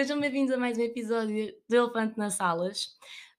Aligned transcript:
Sejam 0.00 0.18
bem-vindos 0.18 0.54
a 0.54 0.56
mais 0.56 0.78
um 0.78 0.80
episódio 0.80 1.54
do 1.68 1.76
Elefante 1.76 2.16
nas 2.16 2.32
Salas. 2.32 2.96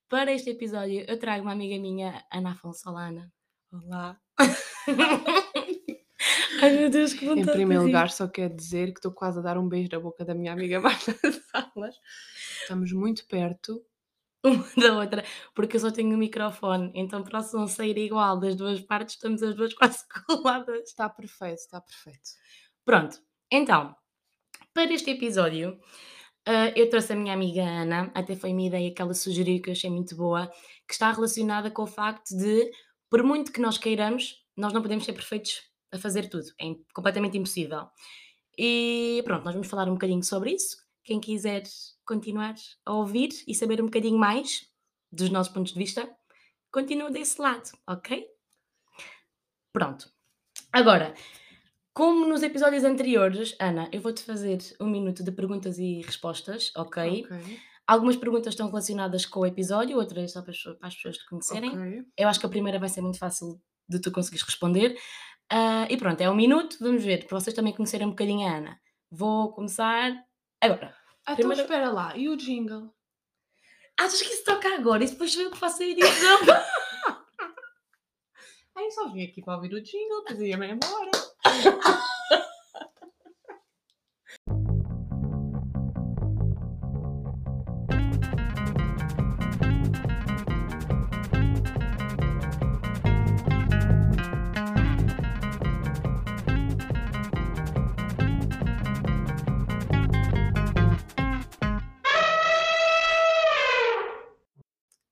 Para 0.08 0.32
este 0.32 0.52
episódio, 0.52 1.04
eu 1.08 1.18
trago 1.18 1.42
uma 1.42 1.54
amiga 1.54 1.76
minha, 1.82 2.24
Ana 2.32 2.52
Afonso 2.52 2.82
Solana. 2.82 3.34
Olá. 3.74 4.16
Ai 6.62 6.70
meu 6.78 6.88
Deus, 6.92 7.16
que 7.16 7.26
Em 7.26 7.30
vontade. 7.30 7.54
primeiro 7.54 7.82
de 7.82 7.88
rir. 7.88 7.94
lugar, 7.96 8.12
só 8.12 8.28
quero 8.28 8.56
dizer 8.56 8.94
que 8.94 9.00
estou 9.00 9.12
quase 9.12 9.40
a 9.40 9.42
dar 9.42 9.58
um 9.58 9.68
beijo 9.68 9.90
na 9.92 10.00
boca 10.00 10.24
da 10.24 10.36
minha 10.36 10.54
amiga 10.54 10.78
Marta 10.80 11.16
Salas. 11.52 11.96
Estamos 12.62 12.94
muito 12.94 13.26
perto. 13.26 13.84
uma 14.46 14.64
da 14.78 15.00
outra, 15.00 15.26
porque 15.56 15.78
eu 15.78 15.82
só 15.82 15.90
tenho 15.90 16.14
o 16.14 16.18
microfone, 16.20 16.92
então 16.94 17.24
para 17.24 17.40
o 17.40 17.42
som 17.42 17.66
sair 17.66 17.98
igual 17.98 18.40
das 18.40 18.56
duas 18.56 18.80
partes, 18.82 19.16
estamos 19.16 19.42
as 19.42 19.56
duas 19.56 19.74
quase 19.82 20.06
coladas. 20.28 20.90
Está 20.90 21.10
perfeito, 21.10 21.58
está 21.58 21.82
perfeito. 21.82 22.30
Pronto, 22.86 23.18
então, 23.52 23.96
para 24.76 24.94
este 24.94 25.10
episódio, 25.10 25.82
ah, 26.52 26.74
eu 26.76 26.90
trouxe 26.90 27.14
a 27.14 27.16
minha 27.16 27.34
amiga 27.34 27.64
Ana, 27.64 28.12
até 28.14 28.36
foi 28.36 28.52
uma 28.52 28.64
ideia 28.64 28.94
que 28.94 29.02
ela 29.02 29.14
sugeriu 29.14 29.62
que 29.62 29.70
eu 29.70 29.72
achei 29.72 29.90
muito 29.90 30.16
boa, 30.18 30.52
que 30.86 30.94
está 30.94 31.10
relacionada 31.10 31.72
com 31.72 31.84
o 31.84 31.88
facto 31.88 32.36
de, 32.36 32.70
por 33.10 33.24
muito 33.24 33.54
que 33.54 33.62
nós 33.62 33.78
queiramos, 33.78 34.44
nós 34.58 34.74
não 34.74 34.82
podemos 34.82 35.06
ser 35.06 35.14
perfeitos 35.14 35.62
a 35.94 35.98
fazer 35.98 36.28
tudo, 36.30 36.46
é 36.60 36.76
completamente 36.94 37.38
impossível. 37.38 37.88
E 38.58 39.22
pronto, 39.24 39.46
nós 39.46 39.54
vamos 39.54 39.70
falar 39.70 39.88
um 39.88 39.94
bocadinho 39.94 40.24
sobre 40.24 40.52
isso. 40.52 40.78
Quem 41.06 41.22
quiser 41.22 41.64
continuar 42.06 42.56
a 42.86 42.94
ouvir 42.94 43.30
e 43.48 43.56
saber 43.56 43.82
um 43.82 43.86
bocadinho 43.86 44.18
mais 44.18 44.68
dos 45.10 45.30
nossos 45.30 45.54
pontos 45.54 45.72
de 45.72 45.80
vista, 45.80 46.10
continua 46.70 47.10
desse 47.10 47.42
lado, 47.42 47.72
ok? 47.88 48.28
Pronto. 49.72 50.12
Agora, 50.74 51.14
como 51.94 52.26
nos 52.28 52.44
episódios 52.44 52.84
anteriores, 52.84 53.56
Ana, 53.60 53.90
eu 53.92 54.02
vou-te 54.02 54.24
fazer 54.24 54.60
um 54.80 54.88
minuto 54.90 55.24
de 55.24 55.32
perguntas 55.32 55.78
e 55.78 56.02
respostas, 56.02 56.72
ok? 56.76 57.26
Ok. 57.26 57.60
Algumas 57.88 58.16
perguntas 58.16 58.54
estão 58.54 58.68
relacionadas 58.68 59.26
com 59.26 59.42
o 59.42 59.46
episódio, 59.46 59.98
outras 59.98 60.32
só 60.32 60.42
para 60.42 60.52
as, 60.52 60.62
para 60.64 60.88
as 60.88 60.96
pessoas 60.96 61.18
te 61.18 61.26
conhecerem. 61.28 61.72
ok. 61.72 62.06
Eu 62.18 62.28
acho 62.30 62.40
que 62.40 62.46
a 62.46 62.50
primeira 62.50 62.80
vai 62.80 62.88
ser 62.90 63.02
muito 63.02 63.18
fácil 63.18 63.60
de 63.90 64.00
tu 64.00 64.12
conseguires 64.12 64.46
responder. 64.46 64.98
Ah, 65.50 65.86
e 65.90 65.98
pronto, 65.98 66.22
é 66.22 66.30
um 66.30 66.36
minuto, 66.36 66.78
vamos 66.80 67.04
ver, 67.04 67.26
para 67.28 67.38
vocês 67.40 67.54
também 67.54 67.74
conhecerem 67.74 68.08
um 68.08 68.12
bocadinho 68.12 68.48
a 68.48 68.58
Ana. 68.58 68.80
Vou 69.10 69.52
começar 69.52 70.14
agora. 70.62 70.96
Então 71.24 71.36
Primeiro- 71.36 71.62
espera 71.62 71.92
lá. 71.92 72.16
E 72.16 72.30
o 72.30 72.38
jingle? 72.38 72.94
Achas 74.00 74.22
que 74.22 74.30
isso 74.30 74.46
toca 74.46 74.74
agora 74.76 75.04
e 75.04 75.08
depois 75.08 75.34
sou 75.34 75.44
eu 75.44 75.52
que 75.52 75.58
faço 75.58 75.84
a 75.84 75.86
edição? 75.86 76.40
Aí 78.76 78.90
só 78.92 79.10
vim 79.10 79.26
aqui 79.26 79.42
para 79.42 79.56
ouvir 79.56 79.74
o 79.74 79.82
jingle, 79.82 80.24
depois 80.24 80.40
ia-me 80.40 80.72
embora. 80.72 81.12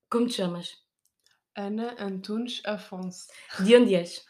Como 0.10 0.26
te 0.26 0.34
chamas? 0.34 0.84
Ana 1.56 1.96
Antunes 2.00 2.62
Afonso. 2.66 3.28
De 3.60 3.76
onde 3.78 3.96
és? 3.96 4.26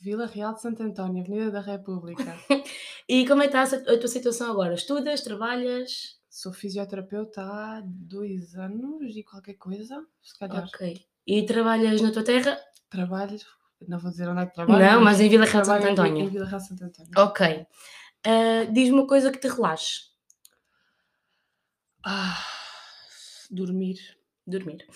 Vila 0.00 0.26
Real 0.26 0.54
de 0.54 0.62
Santo 0.62 0.82
António, 0.82 1.22
Avenida 1.22 1.50
da 1.50 1.60
República. 1.60 2.24
E 3.10 3.26
como 3.26 3.42
é 3.42 3.48
que 3.48 3.56
está 3.56 3.76
a 3.76 3.94
a 3.94 3.98
tua 3.98 4.06
situação 4.08 4.50
agora? 4.50 4.74
Estudas? 4.74 5.22
Trabalhas? 5.22 6.18
Sou 6.28 6.52
fisioterapeuta 6.52 7.40
há 7.40 7.80
dois 7.82 8.54
anos 8.54 9.16
e 9.16 9.24
qualquer 9.24 9.54
coisa. 9.54 10.04
Se 10.22 10.38
calhar 10.38 10.62
Ok. 10.66 11.06
E 11.26 11.46
trabalhas 11.46 12.02
na 12.02 12.12
tua 12.12 12.22
terra? 12.22 12.60
trabalho. 12.90 13.38
Não 13.88 13.98
vou 13.98 14.10
dizer 14.10 14.28
onde 14.28 14.42
é 14.42 14.46
que 14.46 14.52
trabalho. 14.54 14.84
Não, 14.84 15.00
mas 15.00 15.20
em 15.20 15.28
Vila 15.30 15.46
Real 15.46 15.62
de 15.62 15.66
Santo 15.68 15.80
trabalho 15.80 15.88
em- 15.88 15.92
António. 15.92 16.26
Em 16.26 16.28
Vila 16.28 16.44
Real 16.46 16.60
de 16.60 16.68
Santo 16.68 16.84
António. 16.84 17.10
Ok. 17.16 17.66
Ah, 18.26 18.64
Diz-me 18.70 18.94
uma 18.98 19.06
coisa 19.06 19.32
que 19.32 19.38
te 19.38 19.48
relaxe. 19.48 20.00
Ah, 22.04 22.44
dormir. 23.50 23.98
Dormir. 24.46 24.86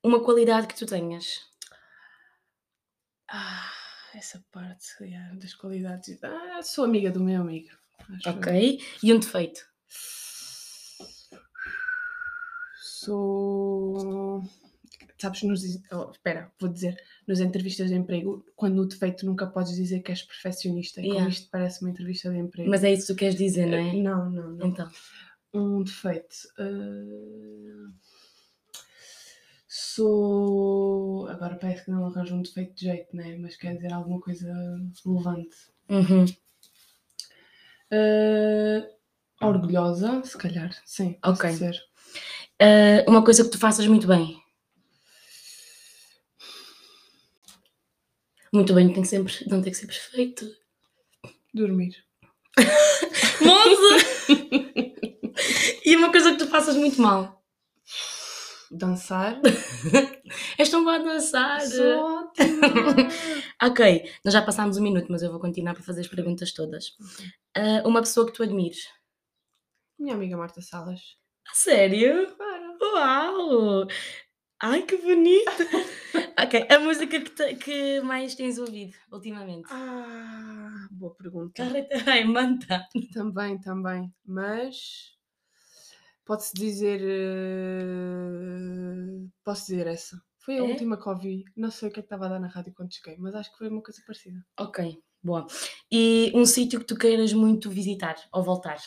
Uma 0.00 0.22
qualidade 0.22 0.68
que 0.68 0.76
tu 0.76 0.86
tenhas. 0.86 1.40
Ah, 3.28 3.68
essa 4.14 4.44
parte 4.52 4.86
yeah, 5.00 5.34
das 5.36 5.54
qualidades. 5.54 6.18
Ah, 6.22 6.60
sou 6.62 6.84
amiga 6.84 7.10
do 7.10 7.20
meu 7.20 7.40
amigo. 7.40 7.68
Ok. 8.26 8.80
E 9.02 9.12
um 9.12 9.18
defeito. 9.18 9.60
Sou. 12.80 14.42
Sabes, 15.20 15.42
nos. 15.42 15.62
oh, 15.92 16.10
espera, 16.12 16.50
vou 16.60 16.70
dizer. 16.70 16.96
Nas 17.26 17.40
entrevistas 17.40 17.88
de 17.88 17.94
emprego, 17.96 18.44
quando 18.54 18.76
no 18.76 18.86
defeito 18.86 19.26
nunca 19.26 19.46
podes 19.46 19.74
dizer 19.74 20.00
que 20.00 20.12
és 20.12 20.22
perfeccionista. 20.22 21.00
Yeah. 21.00 21.18
como 21.20 21.28
isto 21.30 21.50
parece 21.50 21.82
uma 21.82 21.90
entrevista 21.90 22.30
de 22.30 22.38
emprego. 22.38 22.70
Mas 22.70 22.84
é 22.84 22.92
isso 22.92 23.08
que 23.08 23.12
tu 23.14 23.16
queres 23.18 23.34
dizer, 23.34 23.66
não 23.66 23.78
Eh, 23.78 23.88
é? 23.88 23.92
Não, 23.94 24.30
não, 24.30 24.50
não. 24.52 24.66
Então. 24.66 24.90
Um 25.52 25.82
defeito. 25.82 26.36
ah, 26.58 27.92
Sou. 29.98 31.26
Agora 31.26 31.56
parece 31.56 31.84
que 31.84 31.90
não 31.90 32.06
arranjo 32.06 32.36
um 32.36 32.42
defeito 32.42 32.72
de 32.72 32.84
jeito, 32.84 33.16
né? 33.16 33.36
Mas 33.36 33.56
quer 33.56 33.74
dizer 33.74 33.92
alguma 33.92 34.20
coisa 34.20 34.46
relevante. 35.04 35.56
Uhum. 35.88 36.24
Ah, 37.90 38.88
orgulhosa, 39.44 40.22
se 40.22 40.38
calhar, 40.38 40.70
sim. 40.86 41.18
Ok. 41.24 41.50
dizer. 41.50 41.82
Ah, 42.60 43.04
uma 43.08 43.24
coisa 43.24 43.42
que 43.42 43.50
tu 43.50 43.58
faças 43.58 43.88
muito 43.88 44.06
bem. 44.06 44.40
Muito 48.52 48.72
bem, 48.72 48.92
tem 48.92 49.02
que 49.02 49.08
sempre, 49.08 49.34
não 49.48 49.60
tem 49.60 49.72
que 49.72 49.78
ser 49.78 49.88
perfeito. 49.88 50.48
Dormir. 51.52 51.96
Moça! 53.42 54.06
e 55.84 55.96
uma 55.96 56.12
coisa 56.12 56.30
que 56.30 56.38
tu 56.38 56.46
faças 56.46 56.76
muito 56.76 57.02
mal. 57.02 57.37
Dançar. 58.70 59.40
És 60.58 60.68
tão 60.68 60.84
boa 60.84 60.96
a 60.96 60.98
dançar. 60.98 61.60
Sou 61.62 61.86
ótima. 61.86 62.94
Ok, 63.62 64.08
nós 64.24 64.32
já 64.34 64.40
passámos 64.42 64.76
um 64.76 64.82
minuto, 64.82 65.06
mas 65.10 65.20
eu 65.22 65.30
vou 65.32 65.40
continuar 65.40 65.74
para 65.74 65.82
fazer 65.82 66.02
as 66.02 66.06
perguntas 66.08 66.52
todas. 66.52 66.96
Ah, 67.56 67.82
uma 67.84 68.00
pessoa 68.00 68.24
que 68.26 68.32
tu 68.32 68.42
admires. 68.44 68.86
Minha 69.98 70.14
amiga 70.14 70.36
Marta 70.36 70.60
Salas. 70.60 71.00
A 71.50 71.54
sério? 71.54 72.34
Claro. 72.36 72.78
Uau! 72.80 73.86
Ai, 74.60 74.82
que 74.82 74.96
bonito! 74.96 75.50
ok, 76.38 76.66
a 76.70 76.78
música 76.78 77.20
que, 77.20 77.30
te- 77.30 77.54
que 77.56 78.00
mais 78.00 78.34
tens 78.36 78.58
ouvido 78.58 78.94
ultimamente? 79.10 79.66
Ah, 79.72 80.86
boa 80.92 81.14
pergunta. 81.14 81.62
Ai, 82.06 82.24
manta! 82.24 82.86
Também, 83.12 83.58
também. 83.60 84.12
Mas 84.24 85.16
pode-se 86.28 86.52
dizer. 86.54 87.00
eh, 87.02 89.26
Posso 89.42 89.62
dizer 89.66 89.86
essa. 89.86 90.20
Foi 90.40 90.56
a 90.58 90.58
É? 90.58 90.62
última 90.62 91.00
que 91.00 91.08
ouvi. 91.08 91.44
Não 91.56 91.70
sei 91.70 91.88
o 91.88 91.92
que 91.92 92.00
é 92.00 92.02
que 92.02 92.06
estava 92.06 92.26
a 92.26 92.28
dar 92.28 92.40
na 92.40 92.48
rádio 92.48 92.72
quando 92.74 92.92
cheguei, 92.94 93.16
mas 93.18 93.34
acho 93.34 93.50
que 93.50 93.58
foi 93.58 93.68
uma 93.68 93.82
coisa 93.82 94.00
parecida. 94.06 94.44
Ok, 94.60 94.98
boa. 95.22 95.46
E 95.90 96.30
um 96.34 96.44
sítio 96.44 96.80
que 96.80 96.86
tu 96.86 96.96
queiras 96.96 97.32
muito 97.32 97.70
visitar 97.70 98.16
ou 98.32 98.42
voltar? 98.42 98.78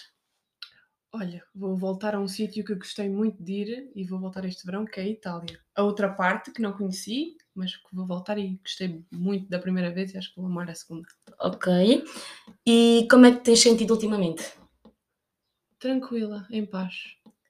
Olha, 1.13 1.43
vou 1.53 1.75
voltar 1.75 2.15
a 2.15 2.19
um 2.19 2.27
sítio 2.27 2.63
que 2.63 2.71
eu 2.73 2.77
gostei 2.77 3.09
muito 3.09 3.41
de 3.43 3.51
ir 3.53 3.91
e 3.95 4.05
vou 4.05 4.19
voltar 4.19 4.45
este 4.45 4.65
verão, 4.65 4.85
que 4.85 4.99
é 4.99 5.03
a 5.03 5.07
Itália. 5.07 5.59
A 5.75 5.83
outra 5.83 6.09
parte 6.13 6.51
que 6.51 6.61
não 6.61 6.71
conheci, 6.73 7.35
mas 7.53 7.75
que 7.75 7.83
vou 7.93 8.05
voltar 8.05 8.37
e 8.37 8.55
gostei 8.63 9.03
muito 9.11 9.49
da 9.49 9.59
primeira 9.59 9.91
vez 9.91 10.13
e 10.13 10.17
acho 10.17 10.29
que 10.29 10.39
vou 10.39 10.45
amar 10.49 10.69
a 10.69 10.75
segunda. 10.75 11.07
Ok. 11.39 12.03
E 12.65 13.07
como 13.09 13.25
é 13.25 13.31
que 13.31 13.43
tens 13.43 13.59
sentido 13.61 13.93
ultimamente? 13.95 14.43
Tranquila, 15.79 16.45
em 16.51 16.65
paz. 16.65 16.93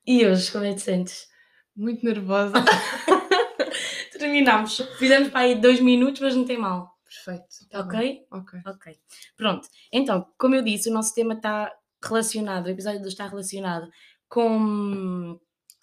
E 0.05 0.25
hoje, 0.25 0.51
como 0.51 0.65
é 0.65 0.69
que 0.69 0.75
te 0.75 0.81
sentes? 0.81 1.27
Muito 1.75 2.05
nervosa. 2.05 2.53
Terminámos. 4.17 4.77
Fizemos 4.97 5.29
para 5.29 5.41
aí 5.41 5.55
dois 5.55 5.79
minutos, 5.79 6.21
mas 6.21 6.35
não 6.35 6.45
tem 6.45 6.57
mal. 6.57 6.91
Perfeito. 7.03 7.69
tá 7.69 7.83
bem. 7.83 8.25
Ok? 8.31 8.59
Ok. 8.61 8.61
Ok. 8.65 8.99
Pronto. 9.35 9.67
Então, 9.91 10.27
como 10.37 10.55
eu 10.55 10.61
disse, 10.61 10.89
o 10.89 10.93
nosso 10.93 11.13
tema 11.13 11.33
está 11.33 11.71
relacionado, 12.03 12.67
o 12.67 12.69
episódio 12.69 12.99
de 12.99 13.05
hoje 13.05 13.13
está 13.13 13.27
relacionado 13.27 13.89
com 14.27 15.39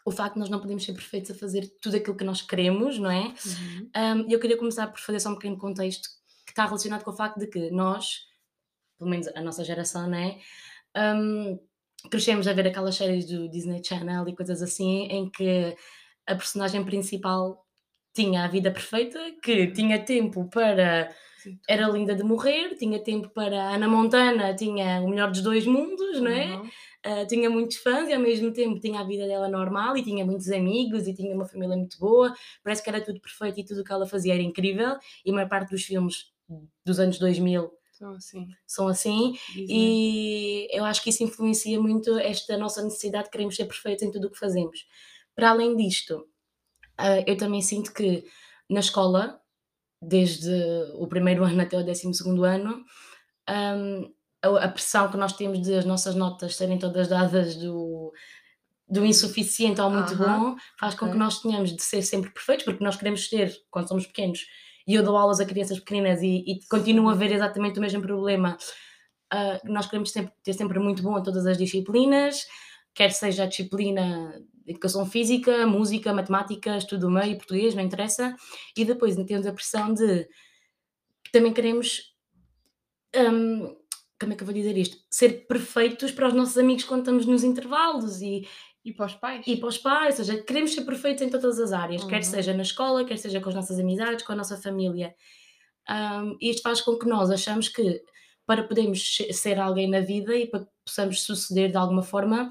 o 0.09 0.11
facto 0.11 0.35
de 0.35 0.41
nós 0.41 0.49
não 0.49 0.59
podemos 0.59 0.85
ser 0.85 0.95
perfeitos 0.95 1.31
a 1.31 1.35
fazer 1.35 1.69
tudo 1.81 1.97
aquilo 1.97 2.17
que 2.17 2.25
nós 2.25 2.41
queremos, 2.41 2.99
não 2.99 3.11
é? 3.11 3.25
Uhum. 3.25 3.91
Um, 3.95 4.31
eu 4.31 4.41
queria 4.41 4.57
começar 4.57 4.87
por 4.87 5.01
fazer 5.01 5.21
só 5.21 5.31
um 5.31 5.35
pequeno 5.35 5.59
contexto 5.59 6.09
que 6.47 6.53
está 6.53 6.65
relacionado 6.65 7.05
com 7.05 7.11
o 7.11 7.17
facto 7.17 7.39
de 7.39 7.47
que 7.47 7.71
nós, 7.71 8.27
pelo 8.97 9.11
menos 9.11 9.29
a 9.29 9.43
nossa 9.43 9.63
geração, 9.63 10.09
não 10.09 10.19
é? 10.19 10.39
Um, 10.97 11.59
crescemos 12.11 12.47
a 12.47 12.53
ver 12.53 12.67
aquelas 12.67 12.95
séries 12.95 13.27
do 13.27 13.49
Disney 13.49 13.83
Channel 13.85 14.29
e 14.29 14.37
coisas 14.37 14.63
assim, 14.63 15.05
em 15.05 15.31
que 15.31 15.75
a 16.27 16.35
personagem 16.35 16.85
principal 16.85 17.65
tinha 18.15 18.45
a 18.45 18.49
vida 18.49 18.71
perfeita, 18.71 19.19
que 19.43 19.69
tinha 19.69 20.05
tempo 20.05 20.49
para. 20.51 21.09
Sim, 21.39 21.59
Era 21.69 21.89
linda 21.89 22.17
de 22.17 22.25
morrer, 22.25 22.75
tinha 22.75 22.99
tempo 22.99 23.29
para 23.31 23.75
Ana 23.75 23.87
Montana, 23.87 24.55
tinha 24.55 25.01
o 25.01 25.09
melhor 25.09 25.31
dos 25.31 25.41
dois 25.41 25.65
mundos, 25.67 26.21
não 26.21 26.33
é? 26.33 26.57
Uhum. 26.57 26.69
ah, 27.05 27.27
tinha 27.27 27.49
muitos 27.49 27.77
fãs 27.77 28.09
e 28.09 28.13
ao 28.13 28.21
mesmo 28.21 28.53
tempo 28.53 28.81
tinha 28.81 29.01
a 29.01 29.05
vida 29.05 29.25
dela 29.27 29.49
normal 29.49 29.97
e 29.97 30.03
tinha 30.03 30.25
muitos 30.25 30.51
amigos 30.51 31.07
e 31.07 31.15
tinha 31.15 31.33
uma 31.33 31.45
família 31.47 31.77
muito 31.77 31.97
boa. 31.99 32.35
Parece 32.63 32.83
que 32.83 32.91
era 32.91 33.01
tudo 33.01 33.21
perfeito 33.21 33.61
e 33.61 33.65
tudo 33.65 33.83
o 33.83 33.85
que 33.85 33.93
ela 33.93 34.07
fazia 34.07 34.35
era 34.35 34.43
incrível. 34.43 34.97
E 35.25 35.31
a 35.31 35.35
maior 35.35 35.49
parte 35.49 35.71
dos 35.71 35.85
filmes 35.85 36.33
dos 36.85 36.99
anos 36.99 37.19
2000 37.21 37.71
Então, 37.99 38.13
assim, 38.13 38.49
são 38.65 38.87
assim. 38.87 39.33
Disney. 39.53 39.67
E 39.69 40.69
eu 40.71 40.85
acho 40.85 41.03
que 41.03 41.11
isso 41.11 41.25
influencia 41.25 41.81
muito 41.81 42.17
esta 42.17 42.57
nossa 42.57 42.81
necessidade 42.81 43.25
de 43.25 43.31
queremos 43.31 43.57
ser 43.57 43.65
perfeitos 43.65 44.05
em 44.05 44.13
tudo 44.13 44.29
o 44.29 44.31
que 44.31 44.39
fazemos. 44.39 44.87
Para 45.35 45.51
além 45.51 45.77
disto, 45.77 46.25
ah, 46.97 47.21
eu 47.27 47.37
também 47.37 47.61
sinto 47.61 47.93
que 47.93 48.25
na 48.71 48.79
escola, 48.79 49.41
desde 50.01 50.53
o 50.95 51.09
primeiro 51.09 51.43
ano 51.45 51.61
até 51.61 51.77
o 51.77 51.85
décimo 51.85 52.15
segundo 52.15 52.45
ano, 52.45 52.85
a, 54.43 54.69
pressão 54.69 55.11
que 55.11 55.17
nós 55.17 55.33
temos 55.33 55.61
de 55.61 55.75
as 55.75 55.85
nossas 55.85 56.15
notas 56.15 56.55
serem 56.55 56.79
todas 56.79 57.09
dadas 57.09 57.57
do, 57.57 58.13
do 58.89 59.05
insuficiente 59.05 59.81
ao 59.81 59.91
muito 59.91 60.15
bom 60.15 60.55
faz 60.79 60.95
com 60.95 61.07
ok. 61.07 61.13
que 61.13 61.19
nós 61.19 61.41
tenhamos 61.41 61.75
de 61.75 61.83
ser 61.83 62.03
sempre 62.03 62.31
perfeitos, 62.31 62.65
porque 62.65 62.85
nós 62.85 62.95
queremos 62.95 63.29
ser, 63.29 63.53
quando 63.73 63.89
somos 63.89 64.07
pequenos, 64.07 64.47
e 64.89 64.95
eu 64.95 65.03
dou 65.05 65.17
aulas 65.17 65.39
a 65.39 65.45
crianças 65.45 65.79
pequeninas 65.79 66.23
e, 66.23 66.43
e 66.47 66.61
continuo 66.67 67.11
a 67.11 67.15
ver 67.15 67.31
exatamente 67.31 67.79
o 67.79 67.83
mesmo 67.83 68.01
problema. 68.01 68.57
ah, 69.31 69.61
nós 69.65 69.87
queremos 69.87 70.11
sempre, 70.11 70.33
ter 70.43 70.55
sempre 70.55 70.79
muito 70.79 71.03
bom 71.03 71.19
em 71.19 71.23
todas 71.23 71.47
as 71.47 71.59
disciplinas, 71.59 72.47
quer 72.95 73.13
seja 73.13 73.45
a 73.45 73.47
disciplina 73.47 74.43
educação 74.67 75.07
física, 75.07 75.67
música, 75.67 76.13
matemática, 76.13 76.77
estudo 76.77 77.03
do 77.03 77.11
meio, 77.11 77.37
português, 77.37 77.75
não 77.75 77.83
interessa, 77.83 78.35
e 78.77 78.85
depois 78.85 79.15
temos 79.27 79.47
a 79.47 79.53
pressão 79.53 79.93
de 79.93 80.27
também 81.33 81.53
queremos. 81.53 82.15
hum, 83.15 83.77
como 84.21 84.33
é 84.33 84.37
que 84.37 84.43
eu 84.43 84.47
vou 84.47 84.55
dizer 84.55 84.77
isto? 84.77 84.97
Ser 85.11 85.47
perfeitos 85.47 86.11
para 86.11 86.27
os 86.29 86.35
nossos 86.35 86.59
amigos 86.59 86.85
quando 86.85 87.01
estamos 87.01 87.25
nos 87.25 87.45
intervalos 87.45 88.21
e, 88.21 88.49
E 88.89 88.93
para 88.95 89.07
os 89.07 89.15
pais? 89.15 89.45
e 89.47 89.57
para 89.57 89.69
os 89.69 89.79
pais, 89.79 90.19
ou 90.19 90.25
seja, 90.25 90.43
queremos 90.43 90.73
ser 90.73 90.83
perfeitos 90.83 91.23
em 91.23 91.29
todas 91.29 91.59
as 91.61 91.73
áreas, 91.73 92.05
quer 92.05 92.17
Uhum. 92.19 92.23
seja 92.23 92.55
na 92.55 92.63
escola, 92.63 93.05
quer 93.05 93.19
seja 93.19 93.41
com 93.41 93.49
as 93.51 93.55
nossas 93.55 93.79
amizades, 93.79 94.25
com 94.25 94.33
a 94.33 94.37
nossa 94.37 94.57
família. 94.57 95.15
Hum, 95.91 96.37
isto 96.41 96.63
faz 96.63 96.81
com 96.81 96.99
que 96.99 97.07
nós 97.07 97.31
achamos 97.31 97.69
que 97.69 98.03
para 98.47 98.63
podermos 98.67 99.17
se- 99.17 99.33
ser 99.33 99.59
alguém 99.59 99.89
na 99.91 100.01
vida 100.01 100.35
e 100.35 100.47
para 100.47 100.61
que 100.61 100.71
possamos 100.87 101.23
suceder 101.23 101.71
de 101.71 101.77
alguma 101.77 102.03
forma, 102.03 102.51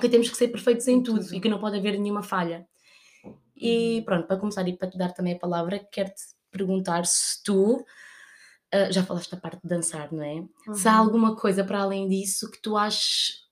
que 0.00 0.08
temos 0.08 0.28
que 0.30 0.36
ser 0.36 0.48
perfeitos 0.48 0.86
em 0.88 1.02
tudo, 1.02 1.20
tudo. 1.24 1.34
e 1.34 1.40
que 1.40 1.48
não 1.48 1.58
pode 1.58 1.78
haver 1.78 1.98
nenhuma 1.98 2.22
falha. 2.22 2.66
E 3.56 3.98
Uhum. 3.98 4.04
pronto, 4.04 4.26
para 4.26 4.36
começar 4.38 4.66
e 4.68 4.76
para 4.76 4.90
te 4.90 4.98
dar 4.98 5.12
também 5.12 5.34
a 5.34 5.38
palavra, 5.38 5.78
quero-te 5.92 6.22
perguntar 6.50 7.06
se 7.06 7.42
tu, 7.42 7.84
ah, 8.72 8.90
já 8.90 9.02
falaste 9.04 9.30
da 9.30 9.36
parte 9.38 9.62
de 9.62 9.68
dançar, 9.68 10.12
não 10.12 10.22
é? 10.22 10.42
Se 10.74 10.88
há 10.88 10.92
Uhum. 10.92 10.98
alguma 11.06 11.36
coisa 11.36 11.64
para 11.64 11.80
além 11.82 12.08
disso 12.08 12.50
que 12.50 12.60
tu 12.60 12.76
achas 12.76 13.43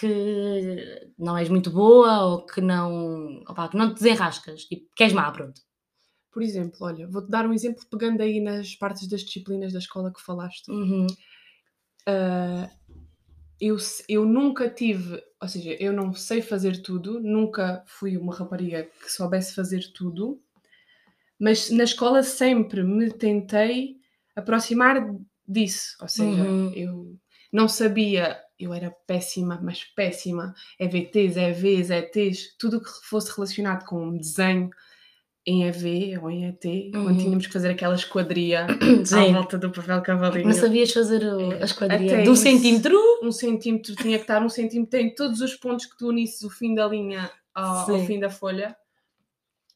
que 0.00 1.12
não 1.18 1.36
és 1.36 1.48
muito 1.48 1.70
boa 1.70 2.24
ou 2.24 2.46
que 2.46 2.60
não, 2.60 3.42
opá, 3.48 3.68
que 3.68 3.76
não 3.76 3.88
te 3.94 3.98
desenrascas, 4.02 4.64
tipo, 4.64 4.88
que 4.96 5.04
és 5.04 5.12
má, 5.12 5.30
pronto. 5.30 5.60
Por 6.32 6.42
exemplo, 6.42 6.78
olha, 6.82 7.08
vou-te 7.08 7.28
dar 7.30 7.46
um 7.46 7.52
exemplo 7.52 7.84
pegando 7.90 8.22
aí 8.22 8.40
nas 8.40 8.74
partes 8.76 9.08
das 9.08 9.22
disciplinas 9.22 9.72
da 9.72 9.78
escola 9.80 10.12
que 10.12 10.22
falaste. 10.22 10.70
Uhum, 10.70 11.06
Ah, 12.06 12.70
eu, 13.60 13.76
eu 14.08 14.24
nunca 14.24 14.68
tive, 14.70 15.22
ou 15.40 15.48
seja, 15.48 15.72
eu 15.80 15.92
não 15.92 16.12
sei 16.14 16.40
fazer 16.42 16.82
tudo, 16.82 17.20
nunca 17.20 17.84
fui 17.86 18.16
uma 18.16 18.34
rapariga 18.34 18.84
que 18.84 19.10
soubesse 19.12 19.54
fazer 19.54 19.92
tudo, 19.92 20.40
mas 21.38 21.70
na 21.70 21.84
escola 21.84 22.22
sempre 22.22 22.82
me 22.82 23.10
tentei 23.10 23.96
aproximar 24.36 24.96
disso. 25.46 25.96
Ou 26.00 26.08
seja, 26.08 26.42
Uhum. 26.42 26.72
eu 26.74 27.18
não 27.52 27.68
sabia, 27.68 28.38
eu 28.60 28.72
era 28.74 28.90
péssima, 29.06 29.58
mas 29.62 29.84
péssima, 29.84 30.54
EVTs, 30.78 31.36
EVs, 31.36 31.90
ETs, 31.90 32.56
tudo 32.58 32.76
o 32.78 32.80
que 32.82 32.90
fosse 33.02 33.34
relacionado 33.34 33.84
com 33.86 34.16
desenho 34.16 34.70
em 35.46 35.64
EV 35.64 36.18
ou 36.20 36.30
em 36.30 36.44
ET, 36.46 36.64
Uhum. 36.64 37.04
quando 37.04 37.18
tínhamos 37.18 37.46
que 37.46 37.52
fazer 37.52 37.70
aquela 37.70 37.94
esquadria 37.94 38.66
à 39.02 39.04
Sim. 39.06 39.32
volta 39.32 39.56
do 39.56 39.70
papel 39.70 40.02
cavalinho. 40.02 40.46
Não 40.46 40.52
sabias 40.52 40.92
fazer 40.92 41.22
o- 41.24 41.52
É, 41.52 41.62
a 41.62 41.64
esquadria 41.64 42.12
até 42.14 42.22
de 42.22 42.28
um 42.30 42.36
centímetro? 42.36 42.98
um 43.22 43.32
centímetro 43.32 43.94
tinha 43.96 44.16
que 44.18 44.24
estar 44.24 44.42
um 44.42 44.48
centímetro 44.50 45.00
em 45.00 45.14
todos 45.14 45.40
os 45.40 45.54
pontos 45.56 45.86
que 45.86 45.96
tu 45.96 46.08
unisses 46.08 46.42
o 46.42 46.50
fim 46.50 46.74
da 46.74 46.86
linha 46.86 47.30
ao, 47.54 47.90
ao 47.90 47.98
fim 48.04 48.20
da 48.20 48.28
folha. 48.30 48.76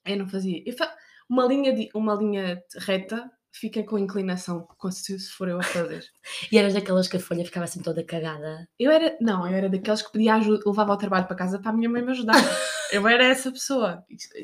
Eu 0.04 0.18
não 0.18 0.28
fazia. 0.28 0.62
Eu 0.66 0.76
fa- 0.76 0.94
uma, 1.28 1.46
linha 1.46 1.72
de, 1.74 1.88
uma 1.94 2.14
linha 2.14 2.62
reta 2.80 3.30
fica 3.58 3.82
com 3.84 3.96
inclinação, 3.98 4.66
se 4.90 5.30
for 5.30 5.48
eu 5.48 5.58
a 5.58 5.62
fazer. 5.62 6.04
E 6.52 6.58
eras 6.58 6.74
daquelas 6.74 7.06
que 7.08 7.16
a 7.16 7.20
folha 7.20 7.44
ficava 7.44 7.64
assim 7.64 7.80
toda 7.80 8.02
cagada. 8.04 8.68
Eu 8.78 8.90
era, 8.90 9.16
não, 9.20 9.46
eu 9.46 9.54
era 9.54 9.68
daqueles 9.68 10.02
que 10.02 10.12
pedia 10.12 10.34
ajuda, 10.34 10.62
levava 10.66 10.92
o 10.92 10.96
trabalho 10.96 11.26
para 11.26 11.36
casa 11.36 11.58
para 11.58 11.70
a 11.70 11.74
minha 11.74 11.88
mãe 11.88 12.02
me 12.02 12.10
ajudar. 12.10 12.34
eu 12.92 13.06
era 13.06 13.24
essa 13.24 13.50
pessoa. 13.52 14.04
Isto- 14.10 14.34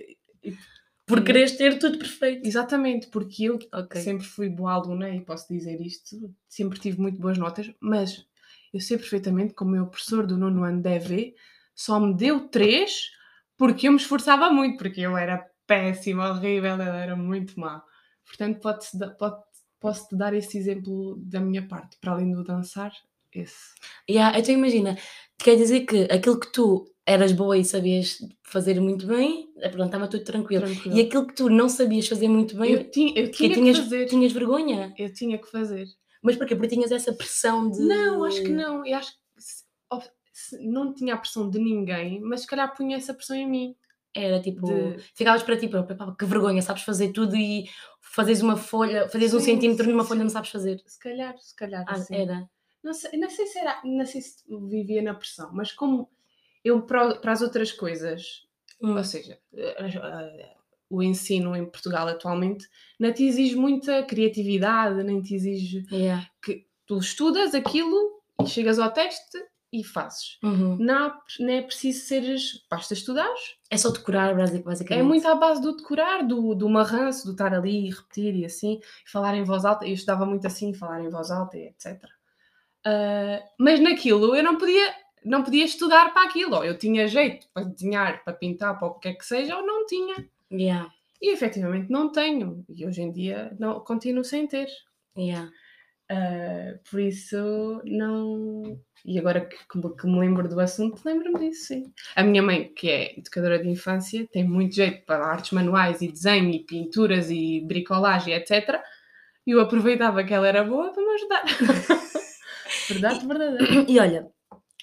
Por 1.07 1.19
Sim. 1.19 1.25
quereres 1.25 1.57
ter 1.57 1.79
tudo 1.79 1.99
perfeito. 1.99 2.47
Exatamente, 2.47 3.09
porque 3.09 3.45
eu 3.45 3.59
Ok. 3.75 4.01
sempre 4.01 4.25
fui 4.27 4.49
boa 4.49 4.73
aluna 4.75 5.11
e 5.11 5.21
posso 5.21 5.53
dizer 5.53 5.81
isto, 5.81 6.33
sempre 6.49 6.79
tive 6.79 7.01
muito 7.01 7.19
boas 7.21 7.37
notas, 7.37 7.71
mas 7.81 8.25
eu 8.73 8.81
sei 8.81 8.97
perfeitamente 8.97 9.53
que 9.55 9.65
o 9.65 9.67
meu 9.67 9.87
professor 9.89 10.25
do 10.27 10.37
nono 10.39 10.63
ano 10.63 10.81
da 10.81 10.93
EV 10.93 11.35
só 11.75 11.99
me 11.99 12.15
deu 12.15 12.49
três 12.49 13.11
porque 13.57 13.89
eu 13.89 13.93
me 13.93 13.99
esforçava 13.99 14.51
muito, 14.53 14.79
porque 14.79 15.01
eu 15.01 15.17
era 15.17 15.45
péssima, 15.67 16.31
horrível, 16.31 16.71
ela 16.81 16.97
era 16.97 17.17
muito 17.17 17.59
má. 17.59 17.83
Portanto, 18.31 18.61
pode-se 18.61 18.97
da- 18.97 19.11
pode- 19.11 19.43
posso-te 19.81 20.15
dar 20.17 20.33
esse 20.35 20.57
exemplo 20.57 21.17
da 21.19 21.41
minha 21.41 21.67
parte, 21.67 21.97
para 22.01 22.13
além 22.13 22.31
do 22.33 22.45
dançar, 22.45 22.93
esse. 23.35 23.75
Yeah, 24.09 24.39
então 24.39 24.55
imagina, 24.55 24.97
quer 25.39 25.57
dizer 25.57 25.81
que 25.87 26.03
aquilo 26.05 26.39
que 26.39 26.53
tu 26.53 26.85
eras 27.07 27.33
boa 27.33 27.59
e 27.59 27.65
sabias 27.65 28.19
fazer 28.45 28.81
muito 28.81 29.05
bem, 29.07 29.49
eh, 29.59 29.69
pronto, 29.69 29.87
estava 29.87 30.07
tudo 30.07 30.23
tranquilo. 30.23 30.65
Tranquilo. 30.65 30.97
E 30.97 31.01
aquilo 31.01 31.27
que 31.27 31.35
tu 31.35 31.49
não 31.51 31.69
sabias 31.69 32.07
fazer 32.07 32.29
muito 32.29 32.57
bem, 32.57 32.73
eu, 32.73 32.91
ti- 32.91 33.13
eu 33.17 33.31
tinha 33.33 33.53
tinhas, 33.55 33.77
que 33.79 33.83
fazer. 33.85 34.07
tinhas 34.07 34.33
vergonha. 34.33 34.95
Eu 34.97 35.13
tinha 35.13 35.37
que 35.39 35.51
fazer. 35.51 35.87
Mas 36.23 36.37
porquê? 36.37 36.55
Porque 36.55 36.69
tinhas 36.75 36.93
essa 36.93 37.13
pressão 37.13 37.69
de. 37.71 37.81
Não, 37.81 38.23
acho 38.25 38.43
que 38.43 38.51
não. 38.53 38.85
Eu 38.87 38.97
acho 38.97 39.11
que 39.13 39.17
se- 39.43 39.65
se- 40.33 40.59
não 40.69 40.93
tinha 40.95 41.15
a 41.15 41.19
pressão 41.19 41.49
de 41.51 41.59
ninguém, 41.59 42.21
mas 42.21 42.43
se 42.43 42.47
calhar 42.47 42.75
punha 42.77 42.97
essa 42.97 43.13
pressão 43.15 43.35
em 43.37 43.49
mim. 43.49 43.75
Era 44.15 44.41
tipo, 44.43 44.67
De- 44.67 44.97
ficavas 45.15 45.43
para 45.43 45.57
ti 45.57 45.69
própria, 45.69 45.97
que 46.19 46.25
vergonha, 46.25 46.61
sabes 46.63 46.83
fazer 46.83 47.13
tudo 47.13 47.37
e 47.37 47.65
fazes 48.15 48.43
uma 48.43 48.57
folha, 48.57 49.09
fazes 49.09 49.35
um 49.35 49.41
centímetro 49.41 49.89
numa 49.91 50.05
folha 50.05 50.23
não 50.23 50.31
sabes 50.31 50.51
fazer. 50.51 50.83
Se 50.87 50.99
calhar, 50.99 51.39
se 51.39 51.55
calhar. 51.55 51.85
Ah, 51.87 51.95
assim. 51.95 52.15
era. 52.15 52.49
Não, 52.83 52.93
sei, 52.93 53.19
não 53.19 53.29
sei 53.29 53.47
se 53.47 53.59
era, 53.59 53.81
não 53.85 54.07
sei 54.07 54.21
se 54.21 54.43
vivia 54.69 55.03
na 55.03 55.15
pressão, 55.15 55.51
mas 55.53 55.73
como 55.73 56.09
eu 56.65 56.83
para, 56.83 57.17
para 57.17 57.33
as 57.33 57.43
outras 57.43 57.73
coisas, 57.73 58.49
Hum, 58.83 58.97
ou 58.97 59.05
seja, 59.05 59.39
eh, 59.53 60.57
o 60.89 61.03
ensino 61.03 61.55
em 61.55 61.67
Portugal 61.67 62.09
atualmente 62.09 62.67
não 62.99 63.13
te 63.13 63.25
exige 63.25 63.55
muita 63.55 64.03
criatividade, 64.03 65.03
nem 65.05 65.21
te 65.21 65.35
exige 65.35 65.87
yeah. 65.93 66.27
que 66.43 66.67
tu 66.87 66.99
estudas 66.99 67.55
aquilo 67.55 68.23
e 68.43 68.47
chegas 68.47 68.79
ao 68.79 68.91
teste 68.91 69.39
e 69.73 69.85
fazes. 69.85 70.39
Uhum. 70.43 70.77
Não, 70.81 71.15
não 71.39 71.53
é 71.53 71.63
preciso 71.63 72.05
seres, 72.07 72.65
basta 72.69 72.93
estudares 72.95 73.57
É 73.71 73.77
só 73.77 73.91
decorar, 73.91 74.35
basic- 74.37 74.65
basicamente. 74.65 75.01
É 75.05 75.07
muito 75.07 75.27
à 75.29 75.35
base 75.37 75.63
do 75.63 75.77
decorar, 75.77 76.23
do, 76.27 76.55
do 76.55 76.69
marranço, 76.69 77.25
do 77.27 77.33
estar 77.33 77.55
ali 77.55 77.87
e 77.87 77.91
repetir 77.91 78.35
e 78.35 78.45
assim, 78.45 78.81
e 79.07 79.11
falar 79.11 79.37
em 79.37 79.45
voz 79.45 79.65
alta. 79.65 79.87
Eu 79.87 79.95
estudava 79.95 80.27
muito 80.27 80.47
assim, 80.47 80.75
falar 80.75 81.01
em 81.01 81.09
voz 81.09 81.31
alta 81.31 81.57
e 81.57 81.67
etc. 81.69 82.03
Ah, 82.85 83.43
mas 83.59 83.79
naquilo 83.81 84.35
eu 84.35 84.43
não 84.43 84.57
podia, 84.57 84.95
não 85.25 85.43
podia 85.43 85.65
estudar 85.65 86.13
para 86.13 86.25
aquilo. 86.29 86.57
Ou 86.57 86.65
eu 86.65 86.77
tinha 86.79 87.07
jeito 87.07 87.47
para 87.53 87.65
desenhar, 87.65 88.25
para 88.25 88.33
pintar, 88.33 88.79
para 88.79 88.89
o 88.89 88.95
que 88.95 89.09
é 89.09 89.15
que 89.15 89.25
seja, 89.25 89.57
ou 89.57 89.67
não 89.67 89.87
tinha. 89.87 90.29
Yeah, 90.53 90.91
E 91.23 91.33
efetivamente 91.33 91.91
não 91.91 92.11
tenho. 92.11 92.65
E 92.69 92.85
hoje 92.87 93.03
em 93.03 93.13
dia 93.13 93.55
não, 93.59 93.79
continuo 93.81 94.25
sem 94.25 94.47
ter. 94.47 94.69
yeah. 95.17 95.49
Ah, 96.11 96.75
por 96.91 97.01
isso, 97.01 97.81
não. 97.85 98.77
E 99.05 99.19
agora 99.19 99.47
que, 99.47 99.57
que 99.67 100.07
me- 100.07 100.19
lembro 100.21 100.49
do 100.49 100.59
assunto, 100.61 101.01
lembro-me 101.05 101.39
disso, 101.39 101.69
sim. 101.69 101.85
A 102.17 102.23
minha 102.25 102.43
mãe, 102.43 102.73
que 102.75 102.91
é 102.91 103.19
educadora 103.19 103.63
de 103.63 103.69
infância, 103.69 104.27
tem 104.33 104.43
muito 104.45 104.75
jeito 104.75 105.07
para 105.07 105.25
artes 105.25 105.53
manuais 105.53 106.03
e 106.03 106.11
desenho 106.11 106.51
e 106.51 106.65
pinturas 106.65 107.31
e 107.31 107.61
bricolagem, 107.67 108.35
etc. 108.35 108.83
E 109.47 109.53
eu 109.53 109.61
aproveitava 109.61 110.25
que 110.25 110.35
ela 110.35 110.49
era 110.49 110.65
boa 110.65 110.93
para 110.93 111.03
me 111.03 111.15
ajudar. 111.15 111.45
Verdade, 112.91 113.27
verdadeira. 113.27 113.85
E 113.89 113.99
olha, 114.01 114.27